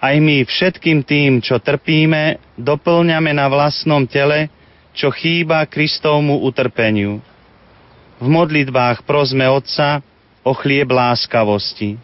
Aj 0.00 0.16
my 0.16 0.46
všetkým 0.48 1.04
tým, 1.04 1.44
čo 1.44 1.60
trpíme, 1.60 2.40
doplňame 2.56 3.36
na 3.36 3.50
vlastnom 3.52 4.08
tele, 4.08 4.48
čo 4.96 5.12
chýba 5.12 5.66
Kristovmu 5.68 6.40
utrpeniu. 6.40 7.20
V 8.20 8.28
modlitbách 8.28 9.08
prosme 9.08 9.48
Otca 9.48 10.04
o 10.44 10.52
chlieb 10.52 10.92
láskavosti. 10.92 11.96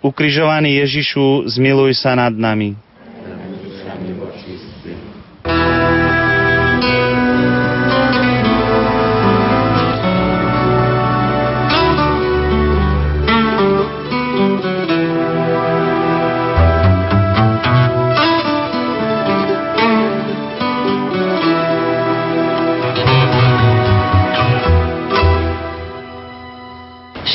Ukrižovaný 0.00 0.80
Ježišu, 0.80 1.44
zmiluj 1.52 1.92
sa 2.00 2.16
nad 2.16 2.32
nami. 2.32 2.72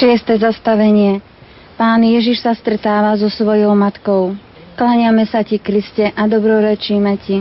Šieste 0.04 0.36
zastavenie. 0.36 1.24
Pán 1.80 2.04
Ježiš 2.04 2.44
sa 2.44 2.52
stretáva 2.52 3.16
so 3.16 3.32
svojou 3.32 3.72
matkou. 3.72 4.36
Kláňame 4.76 5.24
sa 5.24 5.48
ti, 5.48 5.56
Kriste, 5.56 6.12
a 6.12 6.28
dobrorečíme 6.28 7.16
ti. 7.24 7.40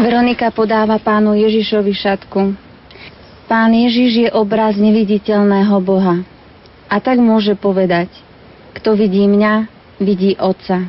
Veronika 0.00 0.48
podáva 0.48 0.96
pánu 0.96 1.36
Ježišovi 1.36 1.92
šatku. 1.92 2.56
Pán 3.52 3.68
Ježiš 3.68 4.12
je 4.16 4.28
obraz 4.32 4.80
neviditeľného 4.80 5.76
Boha. 5.84 6.24
A 6.88 7.04
tak 7.04 7.20
môže 7.20 7.52
povedať, 7.60 8.08
kto 8.80 8.96
vidí 8.96 9.28
mňa, 9.28 9.68
vidí 10.00 10.40
Otca. 10.40 10.88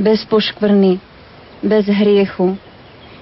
Bez 0.00 0.24
poškvrny, 0.24 0.96
bez 1.60 1.92
hriechu. 1.92 2.56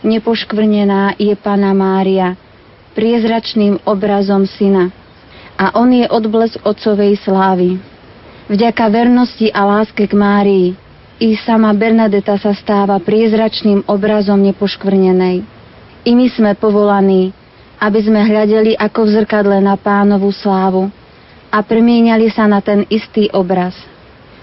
Nepoškvrnená 0.06 1.18
je 1.18 1.34
Pana 1.34 1.74
Mária, 1.74 2.38
priezračným 2.96 3.84
obrazom 3.84 4.48
Syna. 4.48 4.88
A 5.60 5.76
on 5.76 5.92
je 5.92 6.08
odblesk 6.08 6.64
Otcovej 6.64 7.20
slávy. 7.20 7.76
Vďaka 8.48 8.88
vernosti 8.88 9.52
a 9.52 9.68
láske 9.68 10.08
k 10.08 10.16
Márii 10.16 10.72
i 11.20 11.36
sama 11.44 11.72
Bernadeta 11.72 12.36
sa 12.40 12.52
stáva 12.56 12.96
priezračným 13.00 13.84
obrazom 13.88 14.40
nepoškvrnenej. 14.40 15.44
I 16.06 16.10
my 16.12 16.26
sme 16.32 16.52
povolaní, 16.56 17.32
aby 17.80 18.00
sme 18.00 18.20
hľadeli 18.24 18.76
ako 18.76 19.00
v 19.04 19.12
zrkadle 19.20 19.58
na 19.60 19.76
pánovú 19.76 20.32
slávu 20.32 20.88
a 21.52 21.58
premieniali 21.64 22.28
sa 22.32 22.44
na 22.44 22.60
ten 22.60 22.84
istý 22.92 23.32
obraz. 23.32 23.76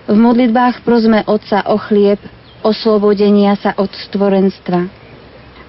V 0.09 0.17
modlitbách 0.17 0.83
prosme 0.83 1.23
Otca 1.29 1.63
o 1.69 1.79
chlieb, 1.79 2.19
oslobodenia 2.65 3.55
sa 3.55 3.71
od 3.77 3.93
stvorenstva. 4.09 4.89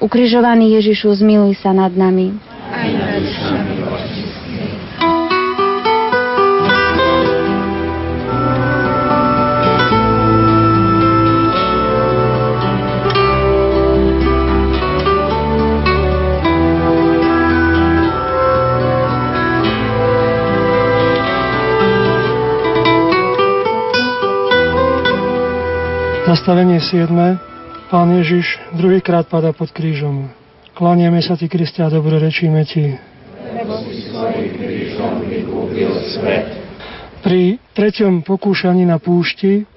Ukrižovaný 0.02 0.74
Ježišu, 0.80 1.22
zmiluj 1.22 1.62
sa 1.62 1.70
nad 1.70 1.94
nami. 1.94 2.53
Aj 2.74 2.90
nad 2.90 3.22
Zastavenie 26.34 26.82
7. 26.82 27.06
Pán 27.94 28.10
Ježiš 28.18 28.58
druhýkrát 28.74 29.30
pada 29.30 29.54
pod 29.54 29.70
krížom. 29.70 30.43
Klanieme 30.74 31.22
sa 31.22 31.38
ti, 31.38 31.46
Kristia, 31.46 31.86
a 31.86 31.94
rečíme 31.94 32.66
ti. 32.66 32.98
Pri 37.22 37.42
treťom 37.78 38.26
pokúšaní 38.26 38.82
na 38.82 38.98
púšti 38.98 39.70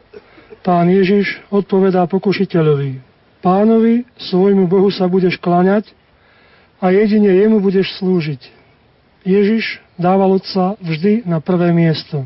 pán 0.66 0.90
Ježiš 0.90 1.38
odpovedá 1.54 2.10
pokušiteľovi. 2.10 2.98
Pánovi, 3.46 4.10
svojmu 4.18 4.66
Bohu 4.66 4.90
sa 4.90 5.06
budeš 5.06 5.38
klaňať 5.38 5.86
a 6.82 6.90
jedine 6.90 7.30
jemu 7.30 7.62
budeš 7.62 7.94
slúžiť. 8.02 8.42
Ježiš 9.22 9.78
dával 10.02 10.34
otca 10.34 10.82
vždy 10.82 11.30
na 11.30 11.38
prvé 11.38 11.78
miesto. 11.78 12.26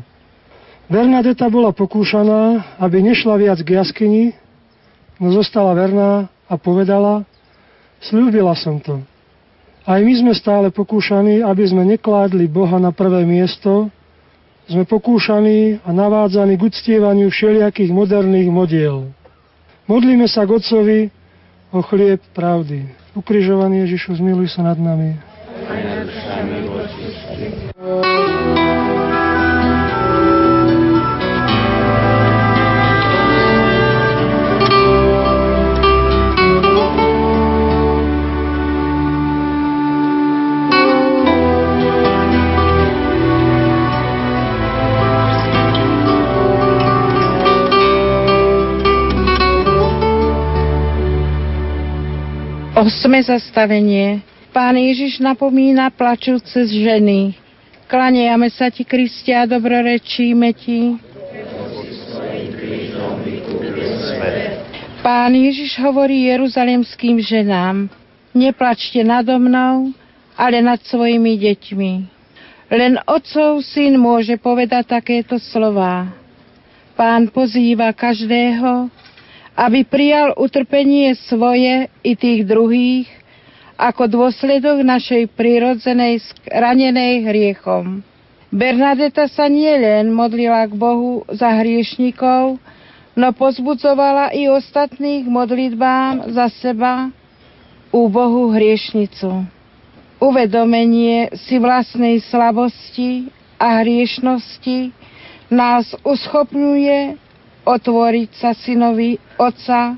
Bernadeta 0.88 1.44
bola 1.52 1.76
pokúšaná, 1.76 2.72
aby 2.80 3.04
nešla 3.04 3.36
viac 3.36 3.60
k 3.60 3.76
jaskyni, 3.76 4.24
no 5.20 5.28
zostala 5.28 5.76
verná 5.76 6.32
a 6.48 6.56
povedala, 6.56 7.28
slúbila 8.02 8.54
som 8.58 8.82
to. 8.82 9.00
Aj 9.82 9.98
my 9.98 10.14
sme 10.14 10.32
stále 10.34 10.70
pokúšaní, 10.70 11.42
aby 11.42 11.64
sme 11.66 11.82
nekládli 11.82 12.46
Boha 12.46 12.78
na 12.78 12.94
prvé 12.94 13.26
miesto, 13.26 13.90
sme 14.70 14.86
pokúšaní 14.86 15.82
a 15.82 15.90
navádzaní 15.90 16.54
k 16.54 16.70
uctievaniu 16.70 17.26
všelijakých 17.34 17.90
moderných 17.90 18.46
modiel. 18.46 19.10
Modlíme 19.90 20.30
sa 20.30 20.46
k 20.46 20.54
o 21.74 21.82
chlieb 21.82 22.22
pravdy. 22.30 22.86
Ukrižovaný 23.18 23.84
Ježišu, 23.90 24.22
zmiluj 24.22 24.54
sa 24.54 24.62
nad 24.62 24.78
nami. 24.78 25.18
Osme 52.82 53.22
zastavenie. 53.22 54.26
Pán 54.50 54.74
Ježiš 54.74 55.22
napomína 55.22 55.86
plačúce 55.94 56.66
ženy. 56.66 57.30
Klaniame 57.86 58.50
sa 58.50 58.74
ti, 58.74 58.82
Kristia, 58.82 59.46
dobrorečíme 59.46 60.50
ti. 60.50 60.98
Pán 64.98 65.30
Ježiš 65.30 65.78
hovorí 65.78 66.26
jeruzalemským 66.26 67.22
ženám, 67.22 67.86
neplačte 68.34 69.06
nado 69.06 69.38
mnou, 69.38 69.94
ale 70.34 70.58
nad 70.58 70.82
svojimi 70.82 71.38
deťmi. 71.38 71.92
Len 72.66 72.98
otcov 73.06 73.62
syn 73.62 73.94
môže 73.94 74.34
povedať 74.42 74.90
takéto 74.90 75.38
slová. 75.38 76.10
Pán 76.98 77.30
pozýva 77.30 77.94
každého, 77.94 78.90
aby 79.56 79.84
prijal 79.84 80.32
utrpenie 80.36 81.12
svoje 81.28 81.92
i 82.00 82.12
tých 82.16 82.48
druhých 82.48 83.08
ako 83.76 84.08
dôsledok 84.08 84.84
našej 84.84 85.32
prirodzenej 85.34 86.22
ranenej 86.48 87.26
hriechom. 87.26 88.00
Bernadeta 88.52 89.26
sa 89.32 89.48
nielen 89.48 90.12
modlila 90.12 90.68
k 90.68 90.76
Bohu 90.76 91.24
za 91.32 91.56
hriešnikov, 91.56 92.60
no 93.16 93.28
pozbudzovala 93.32 94.36
i 94.36 94.48
ostatných 94.48 95.24
modlitbám 95.24 96.32
za 96.36 96.52
seba 96.52 97.08
u 97.88 98.08
Bohu 98.12 98.52
hriešnicu. 98.52 99.48
Uvedomenie 100.20 101.32
si 101.34 101.58
vlastnej 101.58 102.22
slabosti 102.28 103.26
a 103.56 103.82
hriešnosti 103.82 104.94
nás 105.50 105.88
uschopňuje 106.04 107.18
otvoriť 107.62 108.30
sa 108.38 108.50
synovi 108.54 109.18
Otca, 109.38 109.96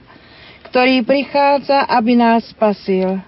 ktorý 0.70 1.06
prichádza, 1.06 1.86
aby 1.86 2.18
nás 2.18 2.50
spasil. 2.50 3.22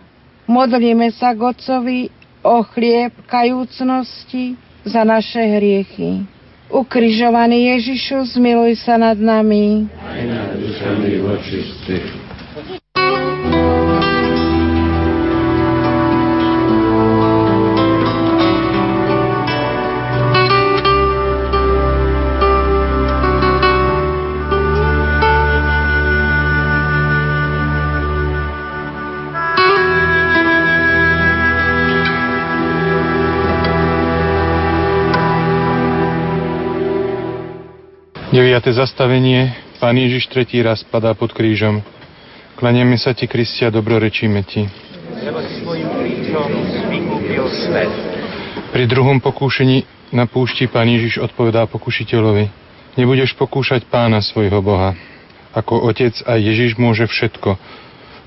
Modlíme 0.46 1.10
sa 1.14 1.34
k 1.34 1.40
Otcovi 1.42 2.00
o 2.42 2.62
chlieb 2.62 3.14
kajúcnosti 3.26 4.54
za 4.86 5.02
naše 5.02 5.42
hriechy. 5.42 6.22
Ukrižovaný 6.66 7.78
Ježišu, 7.78 8.34
zmiluj 8.34 8.82
sa 8.82 8.98
nad 8.98 9.18
nami. 9.18 9.86
Aj 10.02 10.22
nad 10.26 10.58
dušami 10.58 11.22
vočistých. 11.22 12.25
Deviate 38.36 38.68
zastavenie. 38.68 39.56
Pán 39.80 39.96
Ježiš 39.96 40.28
tretí 40.28 40.60
raz 40.60 40.84
padá 40.84 41.16
pod 41.16 41.32
krížom. 41.32 41.80
Klanieme 42.60 43.00
sa 43.00 43.16
ti, 43.16 43.24
Kristia, 43.24 43.72
dobrorečíme 43.72 44.44
ti. 44.44 44.68
Pri 48.76 48.84
druhom 48.84 49.24
pokúšení 49.24 49.88
na 50.12 50.28
púšti 50.28 50.68
pán 50.68 50.84
Ježiš 50.84 51.24
odpovedá 51.24 51.64
pokušiteľovi. 51.64 52.52
Nebudeš 53.00 53.32
pokúšať 53.40 53.88
pána 53.88 54.20
svojho 54.20 54.60
Boha. 54.60 54.92
Ako 55.56 55.88
otec 55.88 56.12
aj 56.28 56.36
Ježiš 56.36 56.76
môže 56.76 57.08
všetko, 57.08 57.56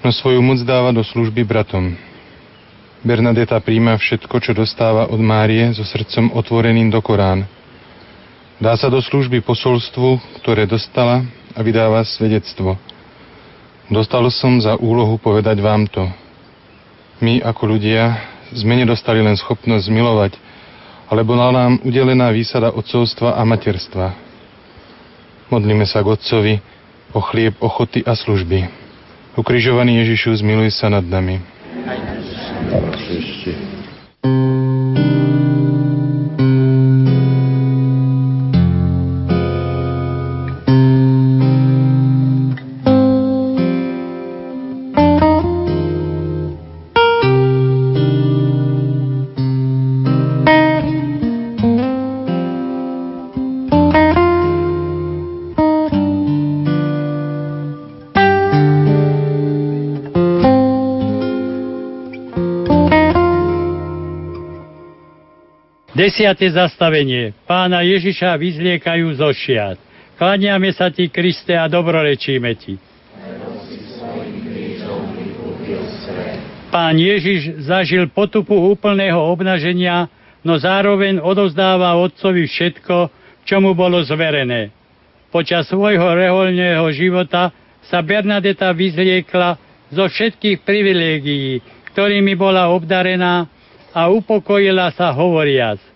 no 0.01 0.09
svoju 0.09 0.41
moc 0.41 0.57
dáva 0.65 0.89
do 0.89 1.05
služby 1.05 1.45
bratom. 1.45 1.93
Bernadeta 3.05 3.61
príjma 3.61 3.93
všetko, 4.01 4.41
čo 4.41 4.57
dostáva 4.57 5.05
od 5.05 5.21
Márie 5.21 5.69
so 5.77 5.85
srdcom 5.85 6.33
otvoreným 6.33 6.89
do 6.89 6.97
Korán– 6.97 7.45
Dá 8.59 8.75
sa 8.75 8.91
do 8.91 8.99
služby 8.99 9.39
posolstvu, 9.39 10.19
ktoré 10.43 10.67
dostala 10.67 11.23
a 11.55 11.59
vydáva 11.63 12.03
svedectvo. 12.03 12.75
Dostal 13.87 14.27
som 14.35 14.59
za 14.59 14.75
úlohu 14.75 15.15
povedať 15.15 15.63
vám 15.63 15.87
to. 15.87 16.03
My 17.23 17.39
ako 17.39 17.79
ľudia 17.79 18.19
sme 18.51 18.75
nedostali 18.75 19.23
len 19.23 19.39
schopnosť 19.39 19.87
milovať, 19.87 20.35
ale 21.07 21.23
bola 21.23 21.55
nám 21.55 21.79
udelená 21.87 22.35
výsada 22.35 22.75
otcovstva 22.75 23.39
a 23.39 23.47
materstva. 23.47 24.11
Modlíme 25.47 25.87
sa 25.87 26.03
k 26.03 26.11
Otcovi 26.11 26.53
o 27.15 27.23
chlieb, 27.23 27.55
ochoty 27.63 28.03
a 28.03 28.11
služby. 28.11 28.67
Ukrižovaný 29.39 30.03
Ježišu, 30.03 30.35
zmiluj 30.35 30.75
sa 30.75 30.91
nad 30.91 31.07
nami. 31.07 31.39
Desiate 65.99 66.47
zastavenie. 66.47 67.35
Pána 67.43 67.83
Ježiša 67.83 68.39
vyzliekajú 68.39 69.19
zo 69.19 69.35
šiat. 69.35 69.75
Klaniame 70.15 70.71
sa 70.71 70.87
ti, 70.87 71.11
Kriste, 71.11 71.51
a 71.51 71.67
dobrorečíme 71.67 72.55
ti. 72.55 72.79
Pán 76.71 76.95
Ježiš 76.95 77.67
zažil 77.67 78.07
potupu 78.15 78.55
úplného 78.55 79.19
obnaženia, 79.27 80.07
no 80.39 80.55
zároveň 80.55 81.19
odozdáva 81.19 81.99
Otcovi 81.99 82.47
všetko, 82.47 83.11
čo 83.43 83.59
mu 83.59 83.75
bolo 83.75 83.99
zverené. 83.99 84.71
Počas 85.35 85.67
svojho 85.67 86.15
reholného 86.15 86.87
života 86.95 87.51
sa 87.91 87.99
Bernadeta 87.99 88.71
vyzliekla 88.71 89.59
zo 89.91 90.07
všetkých 90.07 90.63
privilégií, 90.63 91.59
ktorými 91.91 92.39
bola 92.39 92.71
obdarená 92.71 93.51
a 93.91 94.07
upokojila 94.07 94.95
sa 94.95 95.11
hovoriac. 95.11 95.88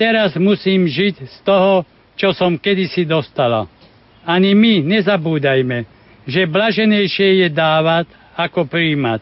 Teraz 0.00 0.32
musím 0.40 0.88
žiť 0.88 1.28
z 1.28 1.36
toho, 1.44 1.84
čo 2.16 2.32
som 2.32 2.56
kedysi 2.56 3.04
dostala. 3.04 3.68
Ani 4.24 4.56
my 4.56 4.80
nezabúdajme, 4.80 5.84
že 6.24 6.48
blaženejšie 6.48 7.44
je 7.44 7.48
dávať, 7.52 8.08
ako 8.32 8.64
príjmať. 8.64 9.20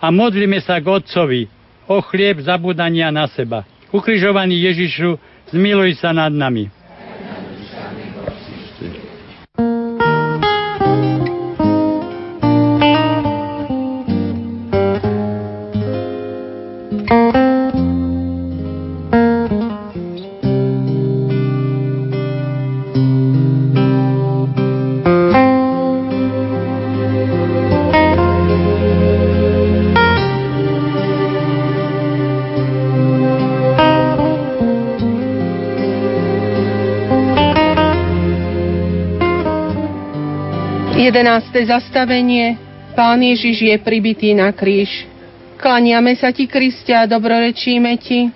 A 0.00 0.08
modlíme 0.08 0.56
sa 0.64 0.80
k 0.80 0.88
Otcovi 0.88 1.52
o 1.84 2.00
chlieb 2.00 2.40
zabudania 2.40 3.12
na 3.12 3.28
seba. 3.28 3.68
Ukrižovaný 3.92 4.56
Ježišu, 4.72 5.20
zmiluj 5.52 6.00
sa 6.00 6.16
nad 6.16 6.32
nami. 6.32 6.72
11. 41.06 41.70
zastavenie 41.70 42.58
Pán 42.98 43.22
Ježiš 43.22 43.62
je 43.62 43.76
pribitý 43.78 44.34
na 44.34 44.50
kríž. 44.50 45.06
Klaniame 45.54 46.18
sa 46.18 46.34
ti, 46.34 46.50
Kristia, 46.50 47.06
a 47.06 47.10
dobrorečíme 47.10 47.94
ti. 48.02 48.26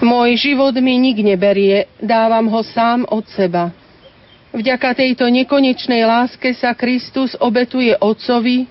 Môj 0.00 0.30
život 0.40 0.72
mi 0.80 0.96
nik 0.96 1.20
neberie, 1.20 1.84
dávam 2.00 2.48
ho 2.48 2.64
sám 2.64 3.04
od 3.12 3.28
seba. 3.28 3.76
Vďaka 4.56 4.96
tejto 4.96 5.28
nekonečnej 5.28 6.08
láske 6.08 6.56
sa 6.56 6.72
Kristus 6.72 7.36
obetuje 7.36 7.92
Otcovi 7.92 8.64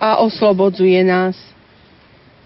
a 0.00 0.24
oslobodzuje 0.24 1.04
nás. 1.04 1.36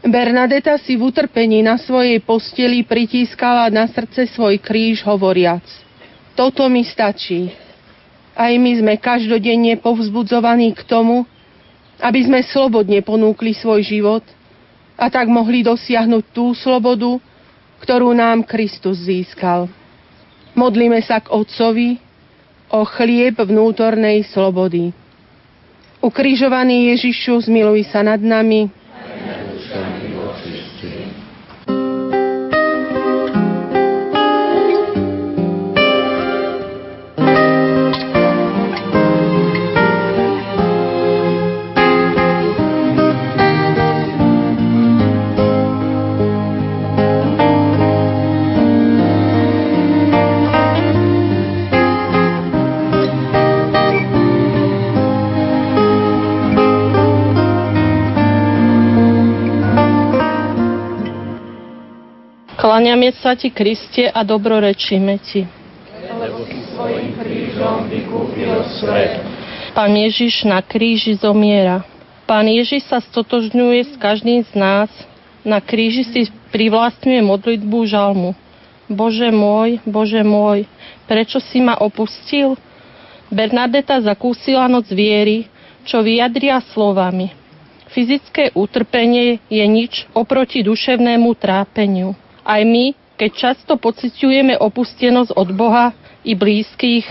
Bernadeta 0.03 0.75
si 0.83 0.99
v 0.99 1.15
utrpení 1.15 1.63
na 1.63 1.79
svojej 1.79 2.19
posteli 2.27 2.83
pritískala 2.83 3.71
na 3.71 3.87
srdce 3.87 4.27
svoj 4.35 4.59
kríž 4.59 5.07
hovoriac– 5.07 5.63
toto 6.37 6.69
mi 6.69 6.85
stačí. 6.85 7.51
Aj 8.37 8.53
my 8.53 8.73
sme 8.77 8.95
každodenne 9.01 9.81
povzbudzovaní 9.81 10.77
k 10.77 10.85
tomu, 10.85 11.25
aby 11.97 12.21
sme 12.29 12.45
slobodne 12.45 13.01
ponúkli 13.01 13.57
svoj 13.57 13.81
život 13.81 14.25
a 15.01 15.09
tak 15.09 15.33
mohli 15.33 15.65
dosiahnuť 15.65 16.25
tú 16.37 16.53
slobodu, 16.53 17.17
ktorú 17.81 18.13
nám 18.13 18.45
Kristus 18.45 19.01
získal. 19.09 19.73
Modlíme 20.53 21.01
sa 21.01 21.25
k 21.25 21.33
Otcovi 21.33 21.97
o 22.69 22.85
chlieb 22.85 23.41
vnútornej 23.41 24.25
slobody. 24.29 24.93
Ukrižovaný 26.05 26.93
Ježišu, 26.93 27.49
zmiluj 27.49 27.89
sa 27.89 28.05
nad 28.05 28.21
nami, 28.21 28.69
Kláňame 62.77 63.09
sa 63.25 63.33
ti, 63.33 63.49
Kriste, 63.49 64.05
a 64.05 64.21
dobrorečíme 64.21 65.17
ti. 65.25 65.49
Lebo 66.13 66.45
si 66.45 66.61
svojim 66.77 67.17
krížom 67.17 67.89
vykúpil 67.89 68.53
svet. 68.77 69.25
Pán 69.73 69.97
Ježiš 69.97 70.45
na 70.45 70.61
kríži 70.61 71.17
zomiera. 71.17 71.89
Pán 72.29 72.45
Ježiš 72.45 72.85
sa 72.85 73.01
stotožňuje 73.01 73.81
s 73.81 73.93
každým 73.97 74.45
z 74.45 74.53
nás. 74.61 74.93
Na 75.41 75.65
kríži 75.65 76.05
si 76.05 76.29
privlastňuje 76.53 77.25
modlitbu 77.25 77.79
žalmu. 77.89 78.37
Bože 78.93 79.33
môj, 79.33 79.81
Bože 79.89 80.21
môj, 80.21 80.69
prečo 81.09 81.41
si 81.41 81.65
ma 81.65 81.81
opustil? 81.81 82.61
Bernadeta 83.33 84.05
zakúsila 84.05 84.69
noc 84.69 84.85
viery, 84.93 85.49
čo 85.89 86.05
vyjadria 86.05 86.61
slovami. 86.77 87.33
Fyzické 87.89 88.53
utrpenie 88.53 89.41
je 89.49 89.65
nič 89.65 90.05
oproti 90.13 90.61
duševnému 90.61 91.33
trápeniu. 91.41 92.26
Aj 92.47 92.63
my, 92.63 92.95
keď 93.19 93.31
často 93.35 93.75
pociťujeme 93.75 94.55
opustenosť 94.63 95.35
od 95.35 95.51
Boha 95.51 95.91
i 96.23 96.39
blízkych, 96.39 97.03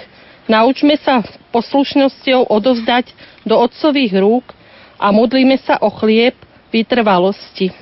naučme 0.48 0.96
sa 0.96 1.28
poslušnosťou 1.52 2.48
odovzdať 2.48 3.12
do 3.44 3.60
otcových 3.60 4.16
rúk 4.16 4.56
a 4.96 5.12
modlíme 5.12 5.60
sa 5.60 5.76
o 5.84 5.92
chlieb 5.92 6.40
vytrvalosti. 6.72 7.76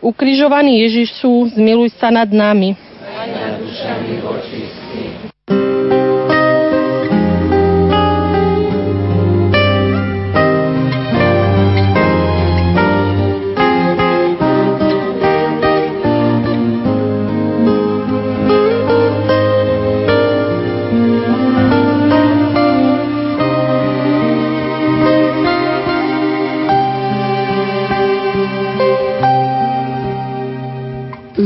Ukrižovaný 0.00 0.88
Ježišu, 0.88 1.52
zmiluj 1.52 1.92
sa 2.00 2.08
nad 2.08 2.32
nami. 2.32 2.72
Aj 3.12 3.28
nad 3.28 3.60
dušami 3.60 4.24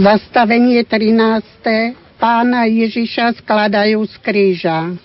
Zastavenie 0.01 0.81
13. 0.89 1.93
Pána 2.17 2.65
Ježiša 2.65 3.37
skladajú 3.45 4.01
z 4.09 4.15
kríža. 4.25 4.97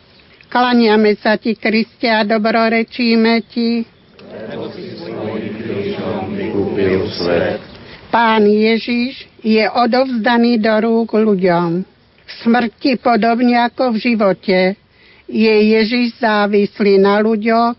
Klaniame 0.48 1.20
sa 1.20 1.36
ti, 1.36 1.52
Kriste, 1.52 2.08
a 2.08 2.24
dobrorečíme 2.24 3.44
ti. 3.44 3.84
Pán 8.08 8.48
Ježiš 8.48 9.28
je 9.44 9.68
odovzdaný 9.68 10.64
do 10.64 10.72
rúk 10.80 11.12
ľuďom. 11.12 11.84
V 12.24 12.32
smrti 12.48 12.96
podobne 12.96 13.68
ako 13.68 13.92
v 13.92 13.98
živote 14.00 14.80
je 15.28 15.56
Ježiš 15.76 16.24
závislý 16.24 17.04
na 17.04 17.20
ľuďoch, 17.20 17.76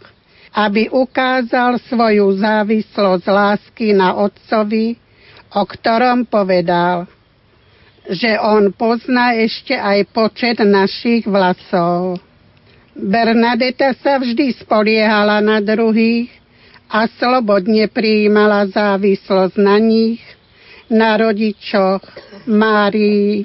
aby 0.53 0.93
ukázal 0.93 1.81
svoju 1.89 2.37
závislosť 2.45 3.25
lásky 3.25 3.97
na 3.97 4.13
Otcovi, 4.21 5.06
o 5.55 5.63
ktorom 5.63 6.27
povedal, 6.27 7.07
že 8.07 8.39
on 8.39 8.71
pozná 8.71 9.35
ešte 9.35 9.75
aj 9.75 10.07
počet 10.15 10.63
našich 10.63 11.27
vlasov. 11.27 12.23
Bernadeta 12.97 13.93
sa 13.99 14.17
vždy 14.17 14.57
spoliehala 14.63 15.43
na 15.43 15.59
druhých 15.61 16.33
a 16.87 17.11
slobodne 17.19 17.91
prijímala 17.91 18.71
závislosť 18.71 19.59
na 19.59 19.77
nich, 19.83 20.23
na 20.87 21.19
rodičoch, 21.19 22.01
Márii, 22.47 23.43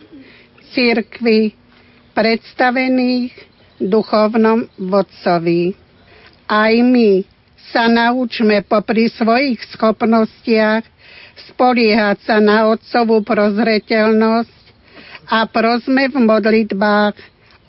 cirkvi, 0.71 1.57
predstavených 2.13 3.33
duchovnom 3.81 4.69
vodcovi. 4.77 5.73
Aj 6.45 6.73
my 6.77 7.25
sa 7.73 7.89
naučme 7.89 8.61
popri 8.67 9.09
svojich 9.09 9.57
schopnostiach 9.73 10.85
spoliehať 11.49 12.17
sa 12.27 12.37
na 12.37 12.69
otcovú 12.69 13.25
prozreteľnosť 13.25 14.61
a 15.31 15.47
prosme 15.47 16.11
v 16.11 16.17
modlitbách 16.21 17.15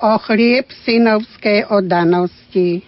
o 0.03 0.13
chlieb 0.27 0.67
synovskej 0.83 1.71
oddanosti. 1.71 2.83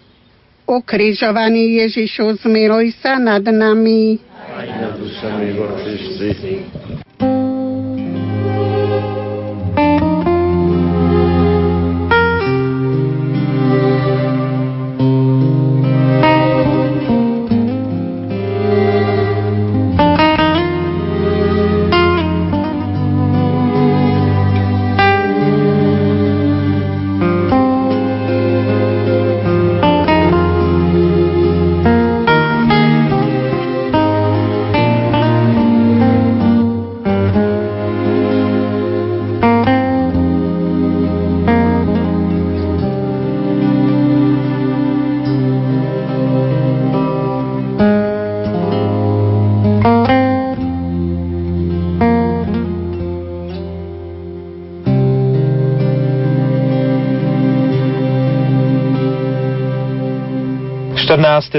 Ukrižovaný 0.64 1.84
Ježišu, 1.84 2.42
zmiluj 2.42 2.96
sa 2.98 3.20
nad 3.20 3.44
nami. 3.44 4.18
Aj 4.54 4.68
nad 4.80 4.96
dušami 4.96 5.52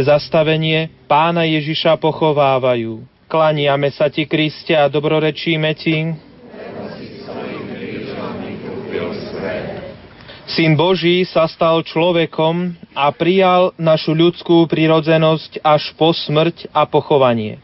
zastavenie 0.04 0.92
pána 1.08 1.48
Ježiša 1.48 1.96
pochovávajú. 2.02 3.06
Klaniame 3.30 3.90
sa 3.94 4.12
ti, 4.12 4.28
Kriste, 4.28 4.76
a 4.76 4.92
dobrorečíme 4.92 5.72
ti. 5.78 6.16
Syn 10.46 10.78
Boží 10.78 11.26
sa 11.26 11.50
stal 11.50 11.82
človekom 11.82 12.78
a 12.94 13.10
prijal 13.10 13.74
našu 13.82 14.14
ľudskú 14.14 14.70
prirodzenosť 14.70 15.60
až 15.66 15.90
po 15.98 16.14
smrť 16.14 16.70
a 16.70 16.86
pochovanie. 16.86 17.58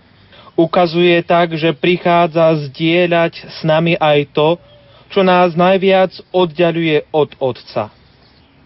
Ukazuje 0.58 1.22
tak, 1.24 1.56
že 1.56 1.78
prichádza 1.78 2.68
zdieľať 2.68 3.34
s 3.48 3.64
nami 3.64 3.96
aj 3.96 4.34
to, 4.34 4.50
čo 5.14 5.22
nás 5.22 5.54
najviac 5.54 6.10
oddialuje 6.34 7.06
od 7.14 7.32
Otca. 7.38 7.94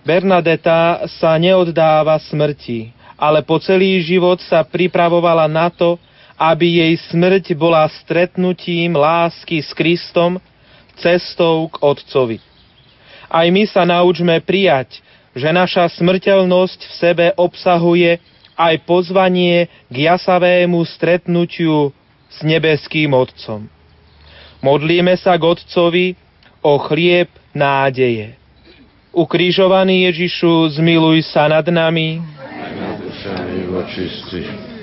Bernadeta 0.07 1.03
sa 1.19 1.35
neoddáva 1.35 2.15
smrti, 2.15 2.94
ale 3.15 3.43
po 3.43 3.59
celý 3.59 4.03
život 4.03 4.39
sa 4.43 4.63
pripravovala 4.63 5.47
na 5.47 5.71
to, 5.71 5.95
aby 6.35 6.83
jej 6.83 6.93
smrť 7.11 7.55
bola 7.55 7.87
stretnutím 8.03 8.95
lásky 8.95 9.63
s 9.63 9.71
Kristom, 9.71 10.39
cestou 10.99 11.71
k 11.71 11.79
Otcovi. 11.79 12.37
Aj 13.31 13.47
my 13.47 13.63
sa 13.67 13.87
naučme 13.87 14.39
prijať, 14.43 14.99
že 15.35 15.51
naša 15.51 15.91
smrteľnosť 15.99 16.79
v 16.79 16.93
sebe 16.95 17.25
obsahuje 17.35 18.19
aj 18.55 18.75
pozvanie 18.87 19.67
k 19.91 19.95
jasavému 20.07 20.79
stretnutiu 20.87 21.91
s 22.31 22.37
nebeským 22.43 23.11
Otcom. 23.11 23.67
Modlíme 24.63 25.15
sa 25.19 25.35
k 25.35 25.43
Otcovi 25.43 26.07
o 26.63 26.79
chlieb 26.79 27.27
nádeje. 27.51 28.39
Ukrižovaný 29.15 30.11
Ježišu, 30.11 30.75
zmiluj 30.79 31.23
sa 31.31 31.47
nad 31.47 31.63
nami, 31.67 32.19
očistí. 33.75 34.74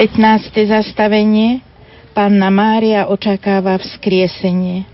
15. 0.00 0.56
zastavenie 0.64 1.60
Panna 2.16 2.48
Mária 2.48 3.04
očakáva 3.12 3.76
vzkriesenie. 3.76 4.88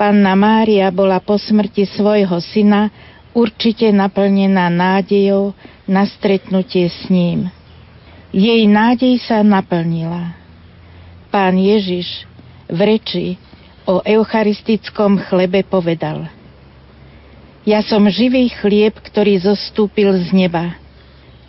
Panna 0.00 0.32
Mária 0.32 0.88
bola 0.88 1.20
po 1.20 1.36
smrti 1.36 1.84
svojho 1.84 2.40
syna 2.40 2.88
určite 3.36 3.92
naplnená 3.92 4.72
nádejou 4.72 5.52
na 5.84 6.08
stretnutie 6.08 6.88
s 6.88 7.12
ním. 7.12 7.52
Jej 8.32 8.64
nádej 8.64 9.20
sa 9.20 9.44
naplnila. 9.44 10.32
Pán 11.28 11.60
Ježiš 11.60 12.24
v 12.64 12.96
reči 12.96 13.26
o 13.84 14.00
eucharistickom 14.00 15.20
chlebe 15.28 15.68
povedal 15.68 16.32
Ja 17.68 17.84
som 17.84 18.08
živý 18.08 18.48
chlieb, 18.48 19.04
ktorý 19.04 19.36
zostúpil 19.36 20.16
z 20.16 20.32
neba. 20.32 20.80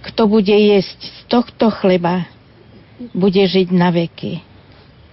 Kto 0.04 0.28
bude 0.28 0.52
jesť 0.52 1.00
z 1.00 1.20
tohto 1.32 1.72
chleba, 1.72 2.28
bude 3.10 3.42
žiť 3.42 3.74
na 3.74 3.90
veky. 3.90 4.38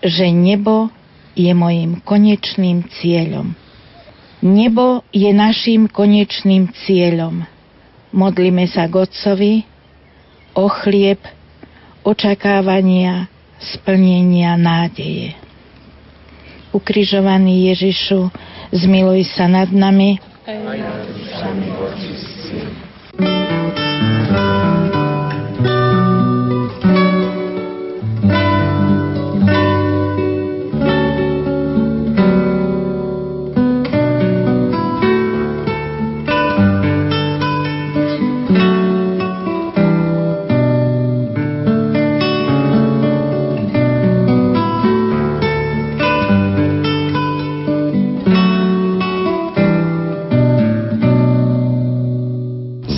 že 0.04 0.28
nebo 0.36 0.92
je 1.32 1.48
mojim 1.56 2.04
konečným 2.04 2.92
cieľom. 2.92 3.56
Nebo 4.44 5.08
je 5.16 5.32
našim 5.32 5.88
konečným 5.88 6.68
cieľom. 6.84 7.48
Modlíme 8.12 8.68
sa 8.68 8.92
k 8.92 9.00
Otcovi 9.00 9.54
o 10.60 10.68
chlieb, 10.68 11.24
očakávania, 12.04 13.32
splnenia 13.60 14.60
nádeje. 14.60 15.40
Ukrižovaný 16.76 17.72
Ježišu, 17.72 18.28
zmiluj 18.76 19.24
sa 19.32 19.48
nad 19.48 19.72
nami, 19.72 20.20
aj 20.46 20.78
nad 20.78 21.02
dušami 21.10 21.70
očistí. 21.74 22.62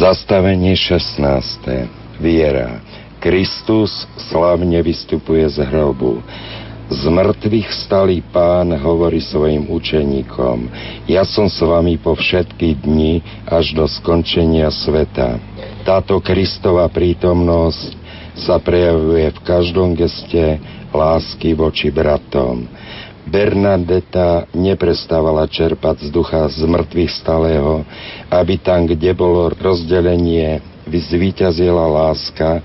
Zastavenie 0.07 0.71
16. 0.71 1.19
Viera. 2.23 2.79
Kristus 3.19 4.07
slavne 4.31 4.79
vystupuje 4.79 5.43
z 5.51 5.67
hrobu. 5.67 6.23
Z 6.87 7.11
mŕtvych 7.11 7.67
stalý 7.75 8.23
pán 8.23 8.71
hovorí 8.71 9.19
svojim 9.19 9.67
učeníkom, 9.67 10.71
ja 11.11 11.27
som 11.27 11.51
s 11.51 11.59
vami 11.59 11.99
po 11.99 12.15
všetky 12.15 12.87
dni 12.87 13.19
až 13.51 13.75
do 13.75 13.83
skončenia 13.83 14.71
sveta. 14.71 15.43
Táto 15.83 16.23
Kristova 16.23 16.87
prítomnosť 16.87 17.91
sa 18.47 18.63
prejavuje 18.63 19.27
v 19.27 19.39
každom 19.43 19.91
geste 19.91 20.55
lásky 20.95 21.51
voči 21.51 21.91
bratom. 21.91 22.63
Bernadeta 23.27 24.47
neprestávala 24.55 25.51
čerpať 25.51 26.07
z 26.07 26.09
ducha 26.15 26.47
z 26.47 26.63
mŕtvych 26.63 27.11
stalého, 27.11 27.83
aby 28.31 28.55
tam, 28.55 28.87
kde 28.87 29.11
bolo 29.11 29.51
rozdelenie, 29.51 30.63
vyzvíťazila 30.87 31.83
láska, 31.91 32.63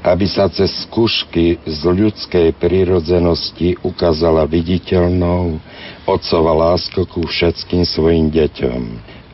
aby 0.00 0.24
sa 0.24 0.48
cez 0.48 0.72
skúšky 0.88 1.60
z 1.60 1.80
ľudskej 1.84 2.56
prírodzenosti 2.56 3.76
ukázala 3.84 4.48
viditeľnou 4.48 5.60
otcova 6.08 6.56
láska 6.56 7.04
ku 7.04 7.28
všetkým 7.28 7.84
svojim 7.84 8.32
deťom. 8.32 8.80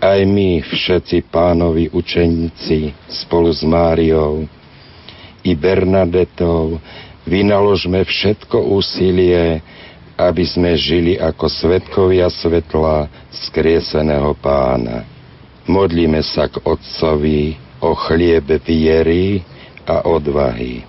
Aj 0.02 0.20
my, 0.26 0.60
všetci 0.60 1.30
pánovi 1.30 1.88
učeníci, 1.94 2.92
spolu 3.08 3.54
s 3.54 3.62
Máriou 3.62 4.44
i 5.46 5.54
Bernadetou, 5.54 6.82
vynaložme 7.24 8.04
všetko 8.04 8.74
úsilie, 8.74 9.62
aby 10.14 10.44
sme 10.46 10.78
žili 10.78 11.18
ako 11.18 11.50
svetkovia 11.50 12.30
svetla 12.30 13.10
skrieseného 13.30 14.34
pána. 14.38 15.02
Modlíme 15.66 16.22
sa 16.22 16.46
k 16.46 16.60
Otcovi 16.62 17.56
o 17.82 17.96
chlieb 17.96 18.46
viery 18.62 19.42
a 19.84 20.06
odvahy. 20.06 20.84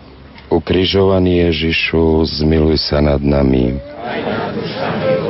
Ukrižovaný 0.52 1.50
Ježišu, 1.50 2.22
zmiluj 2.44 2.78
sa 2.86 3.02
nad 3.02 3.20
nami. 3.24 3.82
Aj 4.06 4.20
nad 4.22 4.54
dušami 4.54 5.26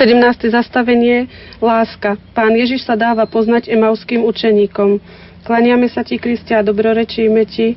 17. 0.00 0.48
zastavenie 0.48 1.28
Láska. 1.60 2.16
Pán 2.32 2.56
Ježiš 2.56 2.88
sa 2.88 2.96
dáva 2.96 3.28
poznať 3.28 3.68
emauským 3.68 4.24
učeníkom. 4.24 4.96
Klaniame 5.44 5.92
sa 5.92 6.00
ti, 6.00 6.16
Kristia, 6.16 6.64
a 6.64 6.64
dobrorečíme 6.64 7.44
ti. 7.44 7.76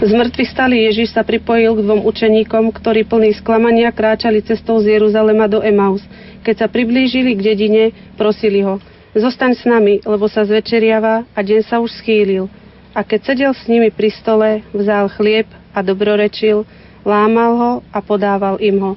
Z 0.00 0.12
mŕtvych 0.16 0.50
stali 0.56 0.88
Ježiš 0.88 1.12
sa 1.12 1.20
pripojil 1.20 1.76
k 1.76 1.84
dvom 1.84 2.00
učeníkom, 2.08 2.72
ktorí 2.72 3.04
plní 3.04 3.36
sklamania 3.36 3.92
kráčali 3.92 4.40
cestou 4.40 4.80
z 4.80 4.96
Jeruzalema 4.96 5.44
do 5.44 5.60
Emaus. 5.60 6.00
Keď 6.40 6.64
sa 6.64 6.68
priblížili 6.72 7.36
k 7.36 7.44
dedine, 7.44 7.92
prosili 8.16 8.64
ho, 8.64 8.80
zostaň 9.12 9.52
s 9.52 9.68
nami, 9.68 10.00
lebo 10.00 10.32
sa 10.32 10.48
zvečeriava 10.48 11.28
a 11.36 11.40
deň 11.44 11.60
sa 11.68 11.76
už 11.76 11.92
schýlil. 12.00 12.48
A 12.96 13.04
keď 13.04 13.20
sedel 13.20 13.52
s 13.52 13.68
nimi 13.68 13.92
pri 13.92 14.08
stole, 14.08 14.64
vzal 14.72 15.12
chlieb 15.12 15.44
a 15.76 15.84
dobrorečil, 15.84 16.64
lámal 17.04 17.52
ho 17.56 17.72
a 17.90 17.98
podával 18.04 18.60
im 18.60 18.78
ho. 18.80 18.92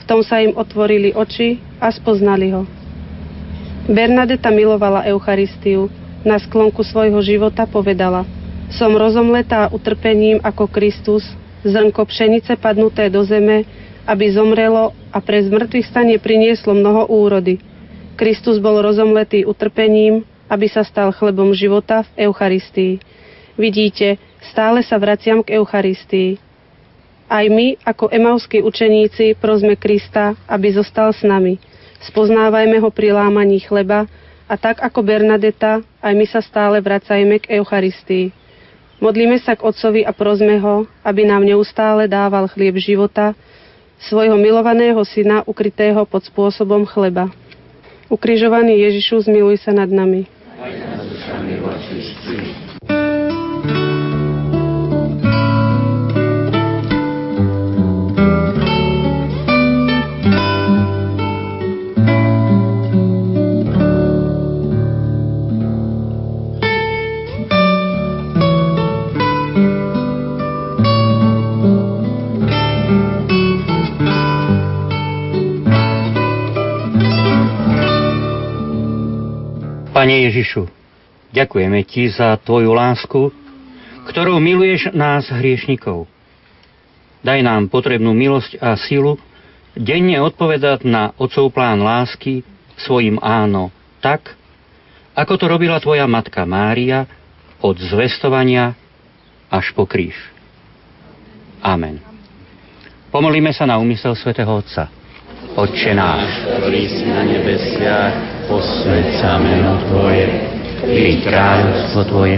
V 0.00 0.04
tom 0.04 0.20
sa 0.22 0.38
im 0.42 0.54
otvorili 0.54 1.12
oči 1.16 1.58
a 1.82 1.90
spoznali 1.90 2.52
ho. 2.54 2.62
Bernadeta 3.86 4.50
milovala 4.50 5.06
Eucharistiu. 5.06 5.86
Na 6.26 6.42
sklonku 6.42 6.82
svojho 6.82 7.22
života 7.22 7.70
povedala 7.70 8.26
Som 8.66 8.98
rozomletá 8.98 9.70
utrpením 9.70 10.42
ako 10.42 10.66
Kristus, 10.66 11.22
zrnko 11.62 12.02
pšenice 12.02 12.58
padnuté 12.58 13.06
do 13.06 13.22
zeme, 13.22 13.62
aby 14.06 14.34
zomrelo 14.34 14.90
a 15.14 15.22
pre 15.22 15.42
zmrtvých 15.46 15.86
stane 15.86 16.18
prinieslo 16.18 16.74
mnoho 16.74 17.06
úrody. 17.06 17.62
Kristus 18.18 18.58
bol 18.58 18.82
rozomletý 18.82 19.46
utrpením, 19.46 20.26
aby 20.50 20.66
sa 20.66 20.82
stal 20.82 21.14
chlebom 21.14 21.54
života 21.54 22.06
v 22.14 22.30
Eucharistii. 22.30 22.98
Vidíte, 23.54 24.18
stále 24.50 24.82
sa 24.82 24.98
vraciam 24.98 25.42
k 25.46 25.58
Eucharistii. 25.58 26.45
Aj 27.26 27.42
my, 27.42 27.74
ako 27.82 28.06
emauskí 28.14 28.62
učeníci, 28.62 29.34
prosme 29.42 29.74
Krista, 29.74 30.38
aby 30.46 30.70
zostal 30.70 31.10
s 31.10 31.26
nami. 31.26 31.58
Spoznávajme 32.06 32.78
ho 32.78 32.90
pri 32.94 33.10
lámaní 33.10 33.58
chleba 33.58 34.06
a 34.46 34.54
tak 34.54 34.78
ako 34.78 35.02
Bernadeta, 35.02 35.82
aj 35.98 36.12
my 36.14 36.26
sa 36.30 36.38
stále 36.38 36.78
vracajme 36.78 37.42
k 37.42 37.58
Eucharistii. 37.58 38.30
Modlíme 39.02 39.42
sa 39.42 39.58
k 39.58 39.66
Otcovi 39.66 40.06
a 40.06 40.14
prosme 40.14 40.62
ho, 40.62 40.86
aby 41.02 41.26
nám 41.26 41.42
neustále 41.42 42.06
dával 42.06 42.46
chlieb 42.46 42.78
života, 42.78 43.34
svojho 43.98 44.38
milovaného 44.38 45.02
syna 45.02 45.42
ukrytého 45.50 46.06
pod 46.06 46.22
spôsobom 46.22 46.86
chleba. 46.86 47.26
Ukrižovaný 48.06 48.86
Ježišu, 48.86 49.26
zmiluj 49.26 49.66
sa 49.66 49.74
nad 49.74 49.90
nami. 49.90 50.30
Aj 50.62 50.70
nad 50.70 51.02
Pane 79.96 80.28
Ježišu, 80.28 80.68
ďakujeme 81.32 81.80
Ti 81.88 82.12
za 82.12 82.36
Tvoju 82.44 82.68
lásku, 82.76 83.32
ktorou 84.12 84.36
miluješ 84.36 84.92
nás 84.92 85.24
hriešnikov. 85.32 86.04
Daj 87.24 87.40
nám 87.40 87.72
potrebnú 87.72 88.12
milosť 88.12 88.60
a 88.60 88.76
silu 88.76 89.16
denne 89.72 90.20
odpovedať 90.20 90.84
na 90.84 91.16
Otcov 91.16 91.48
plán 91.48 91.80
lásky 91.80 92.44
svojim 92.76 93.16
áno, 93.24 93.72
tak, 94.04 94.36
ako 95.16 95.32
to 95.40 95.48
robila 95.48 95.80
Tvoja 95.80 96.04
matka 96.04 96.44
Mária 96.44 97.08
od 97.64 97.80
zvestovania 97.80 98.76
až 99.48 99.72
po 99.72 99.88
kríž. 99.88 100.12
Amen. 101.64 102.04
Pomolíme 103.08 103.48
sa 103.56 103.64
na 103.64 103.80
úmysel 103.80 104.12
svätého 104.12 104.52
Otca. 104.60 104.92
Otče 105.56 105.96
náš, 105.96 106.44
ktorý 106.44 106.84
si 106.84 107.08
na 107.08 107.24
nebesiach, 107.24 108.12
posveď 108.44 109.08
sa 109.24 109.40
meno 109.40 109.80
Tvoje, 109.88 110.28
príď 110.84 111.32
kráľovstvo 111.32 112.00
Tvoje, 112.12 112.36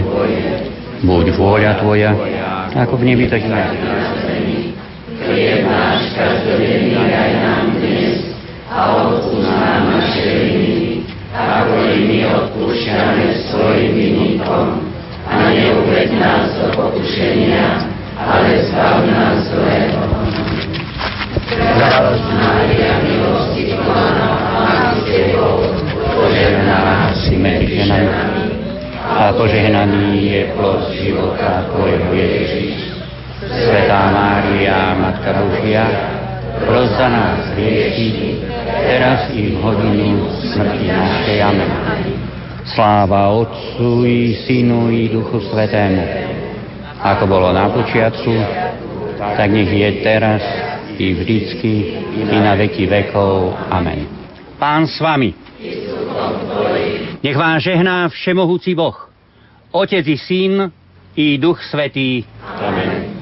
buď 1.03 1.25
vôľa 1.35 1.83
Tvoja, 1.83 2.15
ako 2.79 2.95
v 2.95 3.03
nebi, 3.11 3.27
tak 3.27 3.43
na. 3.51 3.75
Chlieb 5.19 5.67
náš 5.67 6.15
každodenný 6.15 6.95
daj 6.95 7.31
nám 7.43 7.75
dnes 7.75 8.23
a 8.71 8.87
odpúsť 8.87 9.51
nám 9.51 9.99
naše 9.99 10.23
viny, 10.39 11.03
ako 11.35 11.75
i 11.91 11.97
my 12.07 12.19
odpúšťame 12.23 13.25
svojim 13.51 13.91
vinníkom. 13.99 14.79
A 15.27 15.51
neuved 15.51 16.09
nás 16.15 16.55
do 16.55 16.71
pokušenia, 16.71 17.83
ale 18.15 18.63
zbav 18.63 19.03
nás 19.11 19.43
zlého. 19.51 20.08
Radosť 21.57 22.27
Mária, 22.37 23.01
milosti 23.01 23.73
plná, 23.73 24.29
Pán 24.53 25.01
s 25.01 25.09
Tebou, 25.09 25.65
a 29.09 29.33
požehnaný 29.33 30.29
je 30.29 30.41
plod 30.53 30.93
života 30.93 31.65
Tvojho 31.73 32.13
Ježiš. 32.13 33.01
Svetá 33.41 34.13
Mária, 34.13 34.93
Matka 34.93 35.41
Božia, 35.41 35.89
pros 36.69 36.93
za 36.93 37.09
nás 37.09 37.41
hriechy, 37.57 38.45
teraz 38.85 39.33
i 39.33 39.49
v 39.49 39.55
hodinu 39.57 40.29
smrti 40.53 40.85
našej. 40.85 41.37
Amen. 41.41 41.71
Sláva 42.69 43.33
Otcu 43.33 44.05
i 44.05 44.37
Synu 44.45 44.93
i 44.93 45.09
Duchu 45.09 45.41
Svetému, 45.49 46.05
ako 47.01 47.25
bolo 47.25 47.49
na 47.49 47.73
počiatku, 47.73 48.37
tak 49.17 49.49
nech 49.49 49.73
je 49.73 49.89
teraz 50.05 50.68
i 50.99 51.13
vždycky 51.13 51.71
i 52.13 52.37
na 52.39 52.55
veky 52.55 52.85
vekov. 52.85 53.55
Amen. 53.71 54.07
Pán 54.59 54.87
s 54.87 54.99
vami. 54.99 55.33
Nech 57.23 57.37
vám 57.37 57.59
žehná 57.59 58.07
všemohúci 58.11 58.75
Boh, 58.75 58.95
Otec 59.71 60.07
i 60.07 60.17
Syn 60.17 60.71
i 61.15 61.39
Duch 61.39 61.63
Svetý. 61.63 62.23
Amen. 62.43 63.18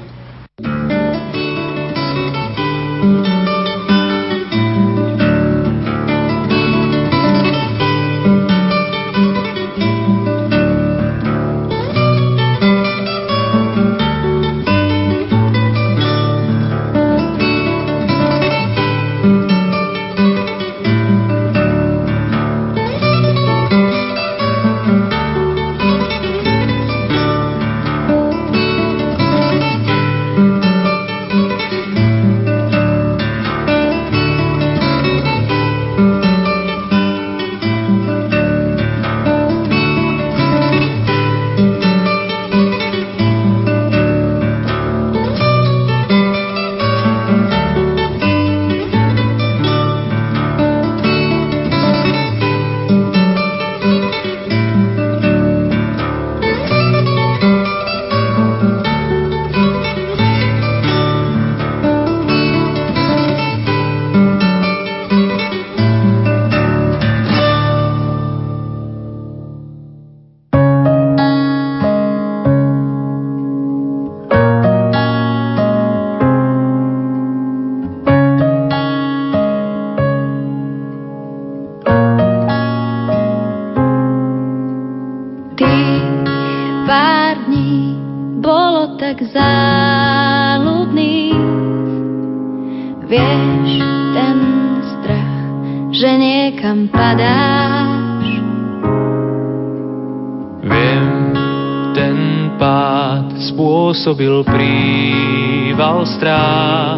Spôsobil 104.08 104.40
príval 104.48 106.08
strát. 106.08 106.96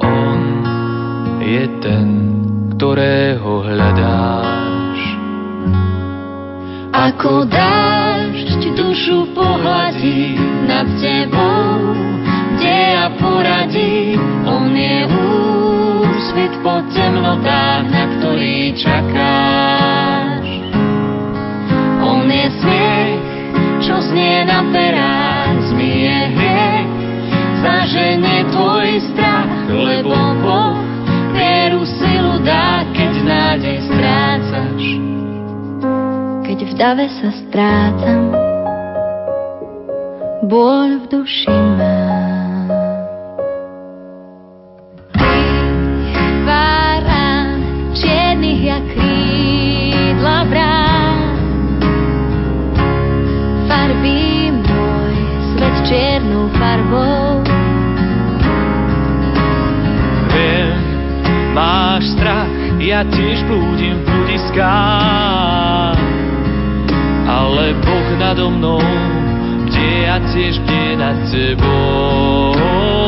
On 0.00 0.40
je 1.44 1.68
ten, 1.84 2.08
ktorého 2.72 3.68
hľadáš. 3.68 5.00
Ako 6.88 7.44
dážď 7.52 8.80
dušu 8.80 9.28
pohľadí 9.36 10.40
nad 10.64 10.88
tebou, 11.04 11.92
kde 12.56 12.76
ja 12.96 13.12
poradí, 13.20 14.16
on 14.48 14.72
je 14.72 15.04
úsvit 15.04 16.64
po 16.64 16.80
temnotách, 16.96 17.92
na 17.92 18.04
ktorý 18.08 18.72
čakáš. 18.72 20.48
On 22.00 22.24
je 22.24 22.46
smiech, 22.56 23.20
čo 23.84 24.00
znie 24.00 24.48
na 24.48 24.64
perách, 24.72 24.83
zaženie 27.94 28.50
tvoj 28.50 28.90
strach, 29.14 29.70
lebo 29.70 30.18
Boh 30.42 30.74
vieru 31.30 31.86
silu 31.86 32.42
dá, 32.42 32.82
keď 32.90 33.12
nádej 33.22 33.78
strácaš. 33.86 34.82
Keď 36.42 36.58
v 36.58 36.72
dave 36.74 37.06
sa 37.22 37.30
strácam, 37.38 38.34
bôľ 40.50 41.06
v 41.06 41.22
duši 41.22 41.54
mám. 41.78 42.03
Ja 62.84 63.00
tiež 63.08 63.40
blúdim 63.48 63.96
v 63.96 64.04
bludiskách, 64.04 65.96
ale 67.24 67.72
Boh 67.80 68.08
nado 68.20 68.52
mnou, 68.52 68.84
kde 69.64 69.88
ja 70.04 70.20
tiež 70.20 70.60
bdie 70.68 71.00
nad 71.00 71.16
tebou. 71.32 73.03